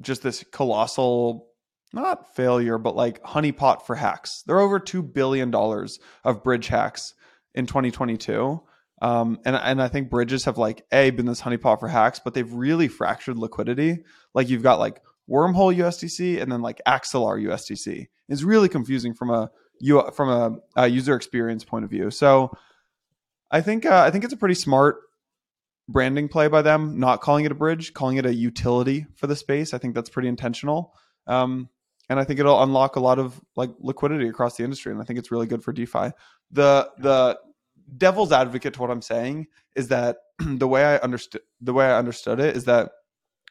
[0.02, 1.48] just this colossal
[1.92, 4.42] not failure, but like honeypot for hacks.
[4.46, 7.14] There are over two billion dollars of bridge hacks
[7.54, 8.62] in 2022,
[9.02, 12.34] um, and and I think bridges have like a been this honeypot for hacks, but
[12.34, 14.04] they've really fractured liquidity.
[14.34, 18.06] Like you've got like wormhole USDC and then like Axelar USDC.
[18.28, 22.10] It's really confusing from a you from a, a user experience point of view.
[22.10, 22.56] So
[23.50, 24.96] I think uh, I think it's a pretty smart
[25.88, 29.36] branding play by them, not calling it a bridge, calling it a utility for the
[29.36, 29.74] space.
[29.74, 30.94] I think that's pretty intentional.
[31.26, 31.68] Um,
[32.08, 35.04] and I think it'll unlock a lot of like liquidity across the industry, and I
[35.04, 36.12] think it's really good for DeFi.
[36.50, 37.38] The the
[37.96, 41.98] devil's advocate to what I'm saying is that the way I understood the way I
[41.98, 42.90] understood it is that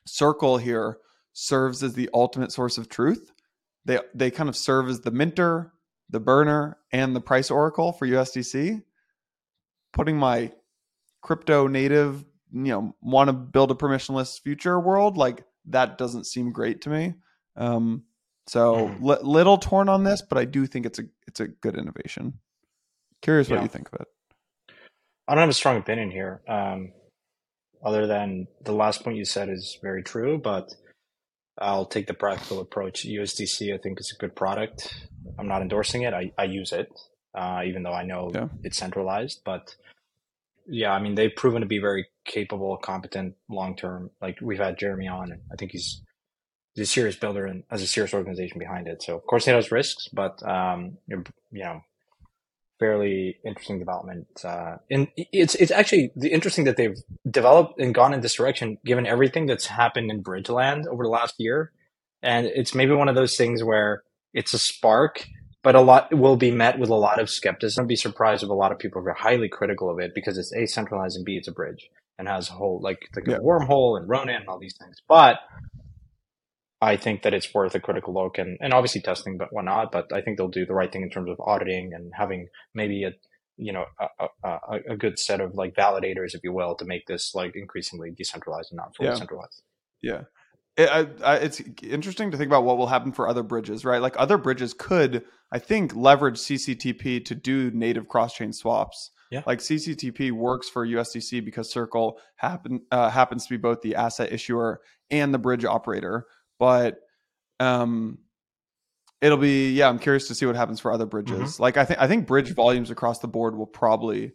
[0.08, 1.00] Circle here
[1.34, 3.32] serves as the ultimate source of truth.
[3.86, 5.74] They they kind of serve as the minter,
[6.10, 8.84] the burner, and the price oracle for USDC.
[9.94, 10.52] Putting my
[11.22, 16.52] crypto native, you know, want to build a permissionless future world like that doesn't seem
[16.52, 17.16] great to me.
[17.56, 18.04] Um,
[18.48, 19.02] so Mhm.
[19.02, 22.40] li- little torn on this, but I do think it's a it's a good innovation.
[23.22, 24.08] Curious what you think of it.
[25.28, 26.92] I don't have a strong opinion here, um,
[27.84, 30.74] other than the last point you said is very true, but
[31.58, 33.06] I'll take the practical approach.
[33.06, 34.94] USDC, I think, is a good product.
[35.40, 36.14] I'm not endorsing it.
[36.14, 36.90] I, I use it,
[37.34, 38.48] uh, even though I know Yeah.
[38.64, 39.42] it's centralized.
[39.46, 39.76] But
[40.68, 44.12] yeah, I mean, they've proven to be very capable, competent, long term.
[44.22, 46.02] Like we've had Jeremy on, and I think he's
[46.74, 49.02] he's a serious builder and has a serious organization behind it.
[49.02, 51.82] So of course it has risks, but um, you know,
[52.80, 54.28] fairly interesting development.
[54.44, 56.98] Uh, and it's it's actually the interesting that they've
[57.30, 61.36] developed and gone in this direction, given everything that's happened in Bridgeland over the last
[61.38, 61.72] year.
[62.22, 64.04] And it's maybe one of those things where
[64.34, 65.26] it's a spark,
[65.64, 67.84] but a lot will be met with a lot of skepticism.
[67.84, 70.54] I'd be surprised if a lot of people are highly critical of it because it's
[70.54, 73.36] a centralized and b it's a bridge and has a whole like like Yeah.
[73.36, 74.98] a wormhole and Ronin and all these things.
[75.08, 75.38] But
[76.86, 79.92] I think that it's worth a critical look and, and obviously testing, but whatnot.
[79.92, 83.04] But I think they'll do the right thing in terms of auditing and having maybe
[83.04, 83.12] a
[83.58, 87.08] you know a, a, a, good set of like validators, if you will, to make
[87.08, 89.16] this like increasingly decentralized and not fully Yeah.
[89.16, 89.62] centralized.
[90.02, 90.22] Yeah.
[90.78, 94.02] It, I, I, it's interesting to think about what will happen for other bridges, right?
[94.02, 99.12] Like other bridges could, I think, leverage CCTP to do native cross-chain swaps.
[99.32, 99.44] Yeah.
[99.48, 104.32] Like CCTP works for USDC because Circle happen uh, happens to be both the asset
[104.32, 106.26] issuer and the bridge operator.
[106.60, 107.00] But
[107.60, 108.20] um,
[109.22, 109.90] it'll be yeah.
[109.90, 111.60] I'm curious to see what happens for other bridges.
[111.60, 114.34] Like I think I think bridge volumes across the board will probably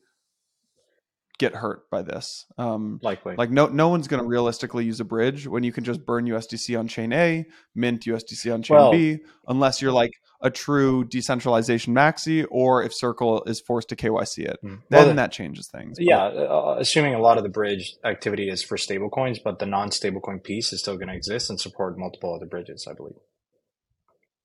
[1.40, 2.44] get hurt by this.
[2.58, 3.34] Um, Likely.
[3.36, 6.26] like no no one's going to realistically use a bridge when you can just burn
[6.26, 9.18] USDC on chain A, mint USDC on chain Well- B,
[9.48, 10.12] unless you're like
[10.42, 14.58] a true decentralization maxi, or if Circle is forced to KYC it.
[14.62, 14.76] Hmm.
[14.88, 15.98] Then Well, that changes things.
[15.98, 19.66] But- yeah, uh, assuming a lot of the bridge activity is for stablecoins, but the
[19.66, 23.16] non-stablecoin piece is still going to exist and support multiple other bridges, I believe.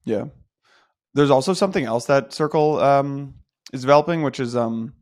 [0.04, 0.26] Yeah.
[1.14, 3.36] There's also something else that Circle um,
[3.72, 4.94] is developing, which is um,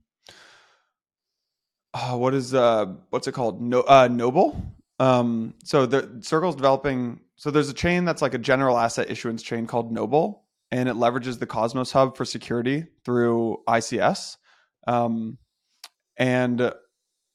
[1.93, 3.61] uh, what is uh, what's it called?
[3.61, 4.61] No, uh, Noble.
[4.99, 7.19] Um, so the Circle's developing.
[7.35, 10.95] So there's a chain that's like a general asset issuance chain called Noble, and it
[10.95, 14.37] leverages the Cosmos Hub for security through ICS.
[14.87, 15.37] Um,
[16.17, 16.71] and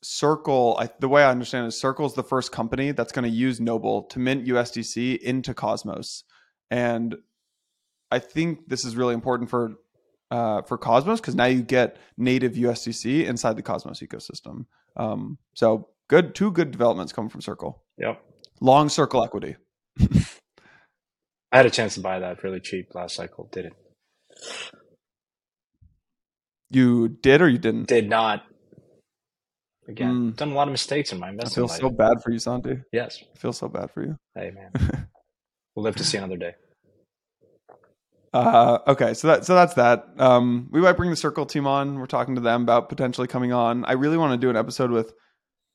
[0.03, 3.31] Circle, I, the way I understand it, is circle's the first company that's going to
[3.31, 6.23] use Noble to mint USDC into Cosmos,
[6.71, 7.17] and
[8.11, 9.75] I think this is really important for
[10.31, 14.67] uh, for Cosmos because now you get native USDC inside the Cosmos ecosystem.
[14.97, 17.83] Um, so good, two good developments coming from Circle.
[17.99, 18.23] Yep.
[18.61, 19.57] Long Circle equity.
[20.01, 23.49] I had a chance to buy that really cheap last cycle.
[23.53, 23.73] Did it?
[26.71, 27.89] You did or you didn't?
[27.89, 28.43] Did not.
[29.89, 30.37] Again, Mm.
[30.37, 31.81] done a lot of mistakes in my I feel life.
[31.81, 32.77] so bad for you, Santi.
[32.93, 33.23] yes.
[33.35, 34.17] I feel so bad for you.
[34.35, 34.73] Hey man,
[35.75, 36.55] we'll live to see another day.
[38.33, 40.07] Uh, okay, so that so that's that.
[40.19, 41.99] Um, we might bring the Circle team on.
[41.99, 43.85] We're talking to them about potentially coming on.
[43.85, 45.13] I really want to do an episode with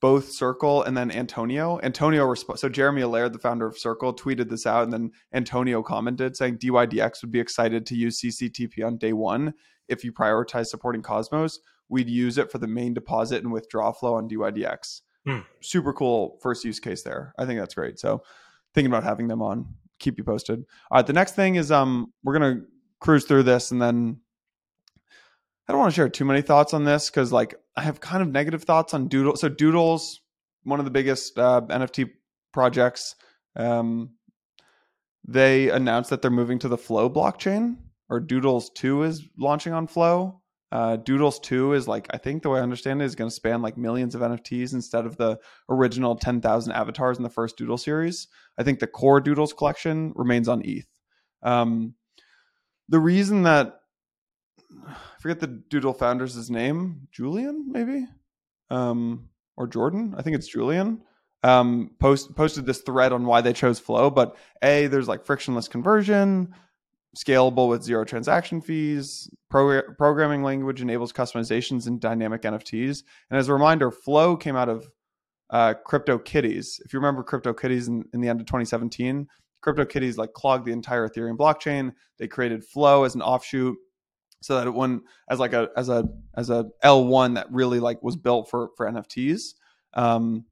[0.01, 1.79] both Circle and then Antonio.
[1.81, 5.81] Antonio, resp- so Jeremy Allaire, the founder of Circle, tweeted this out, and then Antonio
[5.81, 9.53] commented saying DYDX would be excited to use CCTP on day one
[9.87, 11.59] if you prioritize supporting Cosmos.
[11.89, 15.01] We'd use it for the main deposit and withdraw flow on DYDX.
[15.25, 15.39] Hmm.
[15.61, 17.33] Super cool first use case there.
[17.37, 17.97] I think that's great.
[17.97, 18.23] So
[18.73, 19.73] thinking about having them on.
[20.03, 20.65] Keep you posted.
[20.91, 22.61] All right, the next thing is um we're gonna
[22.99, 24.19] cruise through this and then
[25.67, 28.21] I don't want to share too many thoughts on this because like I have kind
[28.21, 29.37] of negative thoughts on Doodle.
[29.37, 30.19] So Doodles,
[30.63, 32.11] one of the biggest uh, NFT
[32.51, 33.15] projects,
[33.55, 34.11] um,
[35.25, 37.77] they announced that they're moving to the Flow blockchain,
[38.09, 40.41] or Doodles Two is launching on Flow.
[40.73, 43.35] Uh, Doodles Two is like I think the way I understand it is going to
[43.35, 47.57] span like millions of NFTs instead of the original ten thousand avatars in the first
[47.57, 48.27] Doodle series.
[48.57, 50.87] I think the core Doodles collection remains on ETH.
[51.43, 51.93] Um,
[52.89, 53.81] the reason that
[54.87, 58.07] I forget the Doodle founder's name, Julian, maybe,
[58.71, 60.15] um, or Jordan.
[60.17, 61.03] I think it's Julian.
[61.43, 65.67] Um, post posted this thread on why they chose Flow, but a there's like frictionless
[65.67, 66.55] conversion,
[67.15, 69.29] scalable with zero transaction fees.
[69.51, 73.03] Progr- programming language enables customizations and dynamic NFTs.
[73.29, 74.87] And as a reminder, Flow came out of
[75.49, 76.81] uh, CryptoKitties.
[76.83, 79.27] If you remember CryptoKitties in, in the end of 2017,
[79.63, 81.93] CryptoKitties like clogged the entire Ethereum blockchain.
[82.17, 83.77] They created Flow as an offshoot
[84.41, 86.05] so that it went as like a as a
[86.35, 89.53] as a L1 that really like was built for for NFTs.
[89.93, 90.45] Um,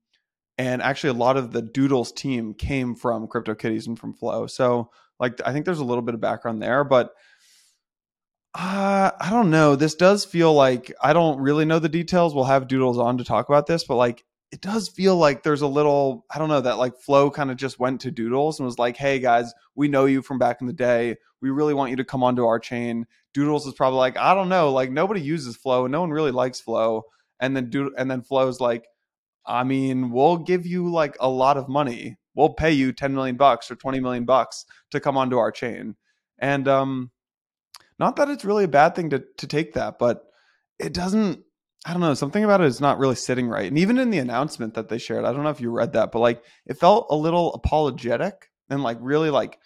[0.57, 4.47] and actually, a lot of the Doodles team came from CryptoKitties and from Flow.
[4.47, 4.91] So
[5.21, 7.11] like I think there's a little bit of background there, but
[8.55, 9.77] uh, I don't know.
[9.77, 12.35] This does feel like I don't really know the details.
[12.35, 15.61] We'll have Doodles on to talk about this, but like it does feel like there's
[15.61, 18.65] a little I don't know that like Flow kind of just went to Doodles and
[18.65, 21.15] was like, "Hey guys, we know you from back in the day.
[21.39, 24.49] We really want you to come onto our chain." Doodles is probably like, "I don't
[24.49, 27.03] know, like nobody uses Flow and no one really likes Flow."
[27.39, 28.87] And then Doodle and then Flow's like,
[29.45, 32.17] "I mean, we'll give you like a lot of money.
[32.35, 35.95] We'll pay you 10 million bucks or 20 million bucks to come onto our chain."
[36.39, 37.11] And um
[37.99, 40.23] not that it's really a bad thing to to take that, but
[40.79, 41.43] it doesn't
[41.85, 43.65] I don't know, something about it is not really sitting right.
[43.65, 46.11] And even in the announcement that they shared, I don't know if you read that,
[46.11, 49.57] but like it felt a little apologetic and like really like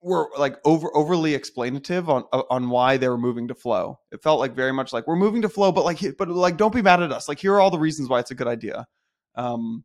[0.00, 3.98] were like over overly explanative on on why they were moving to flow.
[4.12, 6.74] It felt like very much like we're moving to flow, but like but like don't
[6.74, 7.28] be mad at us.
[7.28, 8.86] Like here are all the reasons why it's a good idea.
[9.34, 9.84] Um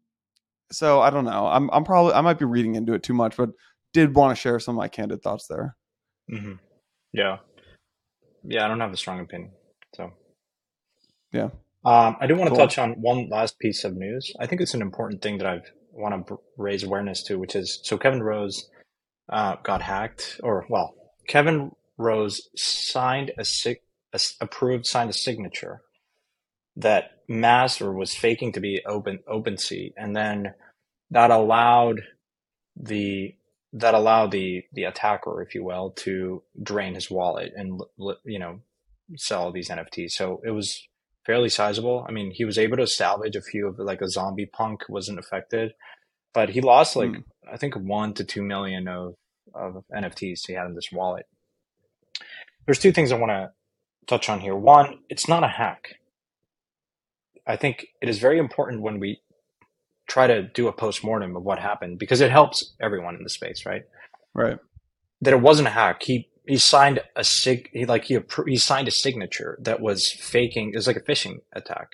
[0.71, 1.47] so I don't know.
[1.47, 3.49] I'm I'm probably I might be reading into it too much, but
[3.93, 5.75] did want to share some of my candid thoughts there.
[6.29, 6.53] hmm
[7.11, 7.37] Yeah,
[8.43, 8.65] yeah.
[8.65, 9.51] I don't have a strong opinion.
[9.95, 10.11] So
[11.31, 11.49] Yeah.
[11.85, 12.57] um, I do want to Cool.
[12.65, 14.33] touch on one last piece of news.
[14.39, 15.61] I think it's an important thing that I
[15.91, 18.69] want to raise awareness to, which is so Kevin Rose
[19.29, 20.95] uh, got hacked, or well,
[21.27, 25.81] Kevin Rose signed a, sig- a s- approved signed a signature
[26.75, 30.53] that masked or was faking to be open open OpenSea, and then
[31.11, 32.01] that allowed
[32.75, 33.35] the
[33.73, 37.81] that allowed the the attacker, if you will, to drain his wallet and
[38.23, 38.59] you know
[39.15, 40.11] sell these NFTs.
[40.11, 40.87] So it was
[41.25, 42.05] fairly sizable.
[42.07, 45.19] I mean, he was able to salvage a few of like a zombie punk wasn't
[45.19, 45.73] affected,
[46.33, 47.21] but he lost like Hmm.
[47.51, 49.15] I think one to two million of
[49.53, 51.25] of NFTs he had in this wallet.
[52.65, 53.51] There's two things I want to
[54.07, 54.55] touch on here.
[54.55, 55.95] One, it's not a hack.
[57.45, 59.21] I think it is very important when we
[60.07, 63.65] try to do a postmortem of what happened because it helps everyone in the space,
[63.65, 63.83] right?
[64.33, 64.57] Right.
[65.21, 66.03] That it wasn't a hack.
[66.03, 70.71] He he signed a sig he like he he signed a signature that was faking.
[70.73, 71.89] It was like a phishing attack,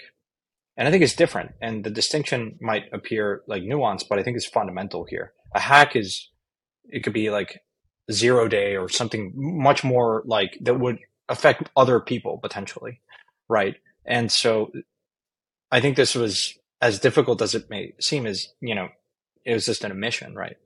[0.75, 1.51] and I think it's different.
[1.61, 5.33] And the distinction might appear like nuanced, but I think it's fundamental here.
[5.53, 6.29] A hack is
[6.85, 7.61] it could be like
[8.11, 13.01] zero day or something much more like that would affect other people potentially,
[13.47, 13.75] right?
[14.05, 14.71] And so
[15.71, 18.89] I think this was as difficult as it may seem as, you know,
[19.45, 20.57] it was just an omission, right?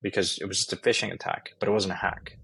[0.00, 2.38] Because it was just a phishing attack, but it wasn't a hack.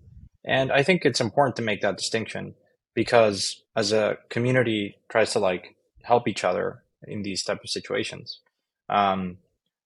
[0.45, 2.55] And I think it's important to make that distinction
[2.95, 8.41] because as a community tries to like help each other in these type of situations,
[8.89, 9.39] um,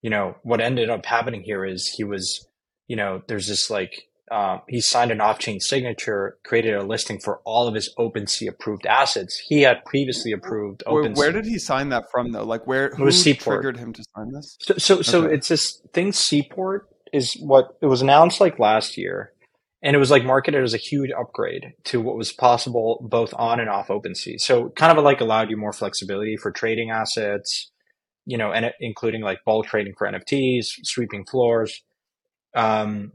[0.03, 2.47] you know, what ended up happening here is he was,
[2.89, 7.41] you know, there's this like, uh, he signed an off-chain signature, created a listing for
[7.45, 9.37] all of his OpenSea approved assets.
[9.47, 11.17] He had previously approved Where, OpenSea.
[11.19, 12.45] where did he sign that from though?
[12.45, 14.57] Like where who triggered him to sign this?
[14.61, 15.35] So, so, so Okay.
[15.35, 19.33] it's this thing Seaport is what it was announced like last year,
[19.83, 23.61] and it was like marketed as a huge upgrade to what was possible both on
[23.61, 24.41] and off OpenSea.
[24.41, 27.71] So kind of like allowed you more flexibility for trading assets,
[28.25, 31.83] you know, and including like bulk trading for NFTs, sweeping floors,
[32.55, 33.13] um,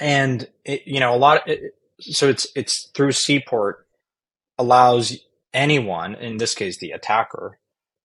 [0.00, 1.42] and it, you know a lot.
[1.42, 3.86] Of, it, so it's it's through Seaport
[4.58, 5.16] allows
[5.52, 7.58] anyone, in this case the attacker,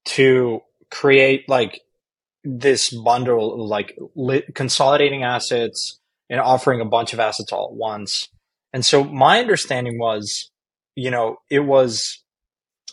[0.06, 0.62] to
[0.92, 1.82] create like
[2.44, 3.98] this bundle like
[4.54, 8.30] consolidating assets and offering a bunch of assets all at once.
[8.72, 10.52] And so my understanding was,
[10.96, 12.24] you know, it was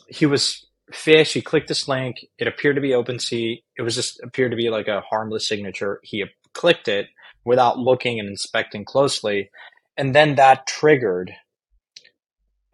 [0.09, 1.33] he was fish.
[1.33, 2.17] He clicked this link.
[2.39, 3.63] It appeared to be OpenSea.
[3.77, 6.01] It was just appeared to be like a harmless signature.
[6.03, 6.25] He
[6.55, 7.09] clicked it
[7.47, 9.51] without looking and inspecting closely,
[9.97, 11.33] and then that triggered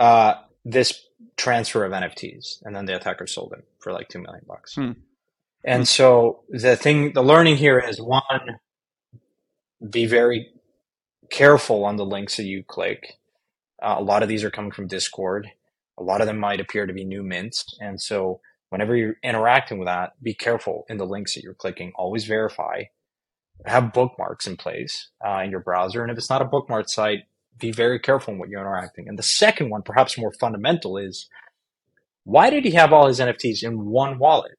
[0.01, 1.07] uh, this
[1.37, 4.75] transfer of NFTs, and then the attacker sold them for like two million bucks.
[4.75, 4.93] Hmm.
[5.65, 8.59] And so the thing, the learning here is one,
[9.89, 10.49] be very
[11.31, 13.19] careful on the links that you click.
[13.81, 15.49] Uh, a lot of these are coming from Discord.
[15.99, 17.65] A lot of them might appear to be new mints.
[17.81, 21.93] And so whenever you're interacting with that, be careful in the links that you're clicking.
[21.95, 22.85] Always verify.
[23.67, 26.03] Have bookmarks in place uh, in your browser.
[26.03, 27.21] And if it's not a bookmark site,
[27.59, 29.09] be very careful in what you're interacting.
[29.09, 31.29] And the second one, perhaps more fundamental, is
[32.25, 34.59] why did he have all his NFTs in one wallet?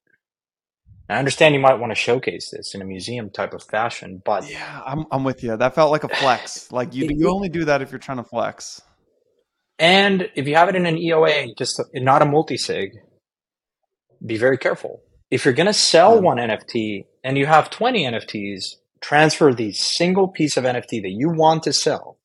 [1.09, 4.49] I understand you might want to showcase this in a museum type of fashion, but
[4.49, 5.55] yeah, I'm I'm with you.
[5.55, 6.71] That felt like a flex.
[6.71, 8.81] Like you you only do that if you're trying to flex.
[9.79, 12.91] And if you have it in an EOA, just not a multi-sig,
[14.25, 15.01] be very careful.
[15.29, 16.21] If you're going to sell yeah.
[16.21, 21.29] one NFT and you have 20 NFTs, transfer the single piece of NFT that you
[21.29, 22.17] want to sell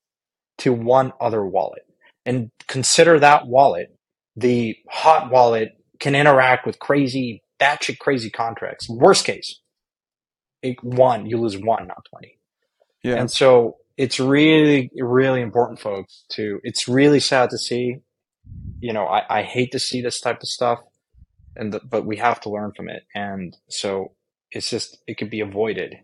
[0.58, 1.82] to one other wallet
[2.24, 3.94] and consider that wallet
[4.38, 8.88] the hot wallet can interact with crazy batshit crazy contracts.
[8.88, 9.60] Worst case,
[10.82, 12.38] one, you lose one, not 20.
[13.02, 13.16] Yeah.
[13.16, 17.96] And so it's really, really important, folks, to, it's really sad to see.
[18.80, 20.78] You know, I, I hate to see this type of stuff,
[21.56, 23.02] and the, but we have to learn from it.
[23.14, 24.12] And so
[24.52, 25.96] it's just, it could be avoided.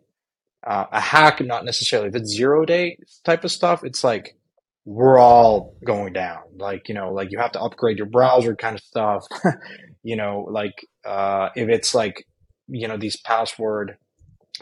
[0.66, 2.08] Uh, a hack, not necessarily.
[2.08, 4.36] If it's zero day type of stuff, it's like,
[4.84, 6.42] we're all going down.
[6.56, 9.24] Like, you know, like you have to upgrade your browser kind of stuff.
[10.02, 12.26] you know, like uh, if it's like,
[12.68, 13.96] you know, these password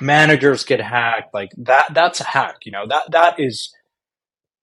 [0.01, 3.73] managers get hacked, like that, that's a hack, you know, that, that is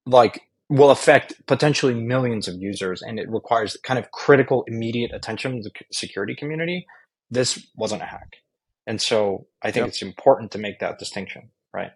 [0.05, 5.51] like will affect potentially millions of users and it requires kind of critical immediate attention
[5.51, 6.85] from the security community.
[7.31, 8.35] This wasn't a hack.
[8.89, 9.89] And so I think yep.
[9.89, 11.91] it's important to make that distinction, right?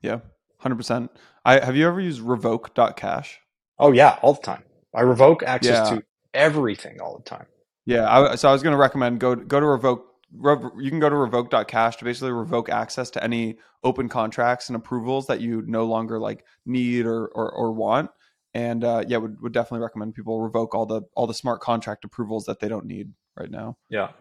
[0.00, 0.20] Yeah,
[0.64, 1.10] 100%.
[1.44, 3.38] I have you ever used revoke.cash?
[3.78, 4.64] Oh yeah, all the time.
[4.94, 5.96] I revoke access yeah.
[5.96, 7.44] to everything all the time.
[7.84, 10.06] Yeah, I, so I was going to recommend go go to revoke.
[10.32, 14.76] Rev, you can go to revoke.cash to basically revoke access to any open contracts and
[14.76, 18.10] approvals that you no longer like need or or, or want.
[18.54, 22.06] And uh, yeah, would would definitely recommend people revoke all the all the smart contract
[22.06, 23.76] approvals that they don't need right now.
[23.90, 24.12] Yeah.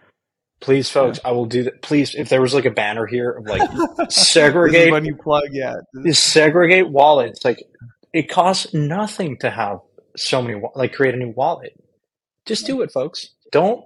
[0.60, 1.30] Please, folks, yeah.
[1.30, 1.82] I will do that.
[1.82, 3.70] Please, if there was like a banner here of like
[4.12, 5.76] segregate when you plug, yeah,
[6.12, 7.45] segregate wallets.
[7.45, 7.64] Like
[8.14, 9.80] it costs nothing to have
[10.18, 11.74] so many like create a new wallet.
[12.45, 13.30] Just do it, folks.
[13.51, 13.86] Don't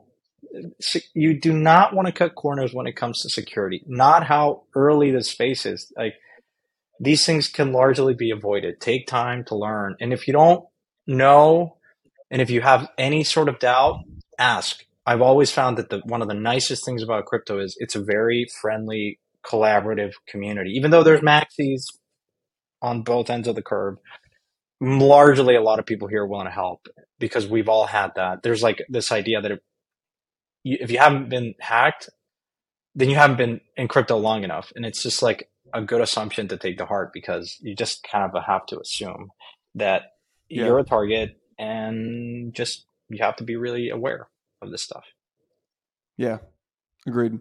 [1.13, 3.83] you do not want to cut corners when it comes to security.
[3.85, 5.91] Not how early the space is.
[5.95, 6.15] Like
[6.99, 8.79] these things can largely be avoided.
[8.79, 10.65] Take time to learn, and if you don't
[11.05, 11.77] know,
[12.31, 13.99] and if you have any sort of doubt,
[14.39, 14.85] ask.
[15.05, 18.03] I've always found that the one of the nicest things about crypto is it's a
[18.03, 20.71] very friendly, collaborative community.
[20.71, 21.83] Even though there's maxis
[22.81, 23.97] on both ends of the curve,
[24.79, 26.87] largely a lot of people here are willing to help
[27.19, 28.43] because we've all had that.
[28.43, 29.59] There's like this idea that if
[30.63, 32.09] you, if you haven't been hacked,
[32.95, 36.47] then you haven't been in crypto long enough, and it's just like a good assumption
[36.47, 39.31] to take to heart because you just kind of have to assume
[39.75, 40.03] that
[40.47, 40.65] yeah.
[40.65, 44.27] you're a target and just you have to be really aware
[44.63, 45.05] of this stuff.
[46.17, 46.39] Yeah,
[47.07, 47.39] agreed.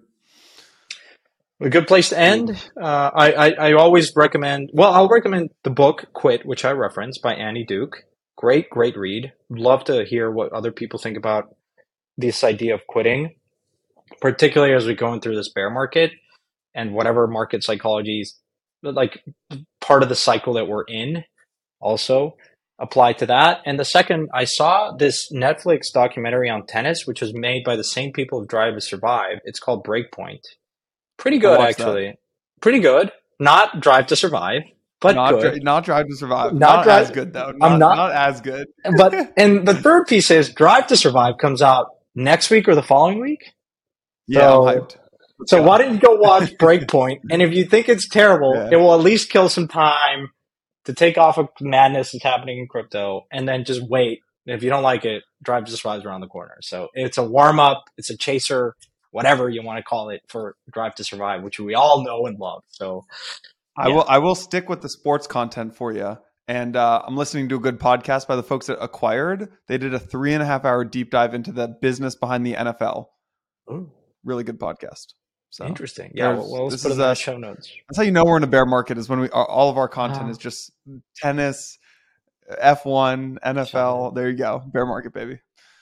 [1.60, 2.50] A good place to end.
[2.80, 4.70] Uh, I, I, I always recommend.
[4.72, 8.04] Well, I'll recommend the book "Quit," which I reference by Annie Duke.
[8.36, 9.32] Great, great read.
[9.48, 11.54] Love to hear what other people think about
[12.18, 13.36] this idea of quitting,
[14.20, 16.10] particularly as we're going through this bear market
[16.74, 18.38] and whatever market psychology is
[18.82, 19.22] like
[19.80, 21.24] part of the cycle that we're in.
[21.80, 22.36] Also,
[22.78, 23.60] apply to that.
[23.64, 27.84] And the second, I saw this Netflix documentary on tennis, which was made by the
[27.84, 29.38] same people of Drive to Survive.
[29.44, 30.40] It's called Breakpoint.
[31.16, 32.06] Pretty good, actually.
[32.08, 32.16] That.
[32.60, 33.12] Pretty good.
[33.38, 34.62] Not Drive to Survive,
[35.00, 35.62] but not, good.
[35.62, 36.52] not Drive to Survive.
[36.52, 37.52] Not, not drive, as good though.
[37.52, 38.68] Not, I'm not, not as good.
[38.96, 42.82] but and the third piece is Drive to Survive comes out next week or the
[42.82, 43.52] following week.
[44.26, 44.96] Yeah, so, I'm hyped.
[45.46, 47.20] So why don't you go watch Breakpoint?
[47.30, 48.68] And if you think it's terrible, Yeah.
[48.72, 50.30] it will at least kill some time
[50.84, 54.20] to take off of madness that's happening in crypto, and then just wait.
[54.44, 56.56] If you don't like it, Drive to Survive around the corner.
[56.62, 58.74] So it's a warm up, it's a chaser,
[59.12, 62.38] whatever you want to call it for Drive to Survive, which we all know and
[62.38, 62.64] love.
[62.68, 63.04] So
[63.76, 64.04] I will.
[64.08, 66.18] I will stick with the sports content for you.
[66.48, 69.52] And uh, I'm listening to a good podcast by the folks at Acquired.
[69.68, 72.54] They did a three and a half hour deep dive into the business behind the
[72.54, 73.06] NFL.
[74.24, 75.14] Really good podcast.
[75.52, 76.10] So interesting.
[76.14, 77.70] Yeah, well, well, let's put it in the show notes.
[77.88, 79.86] that's how you know we're in a bear market is when we all of our
[79.86, 80.30] content Ah.
[80.30, 80.72] is just
[81.14, 81.78] tennis,
[82.60, 84.14] F1, NFL.
[84.14, 85.40] There you go, bear market, baby.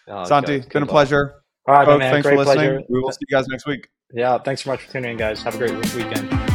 [0.08, 1.36] Oh, Santi, good- been a pleasure.
[1.68, 2.12] All right, Folks, man.
[2.12, 2.56] thanks Great for listening.
[2.70, 2.82] pleasure.
[2.88, 3.88] We will see you guys next week.
[4.12, 5.40] Yeah, thanks so much for tuning in, guys.
[5.44, 6.49] Have a great weekend.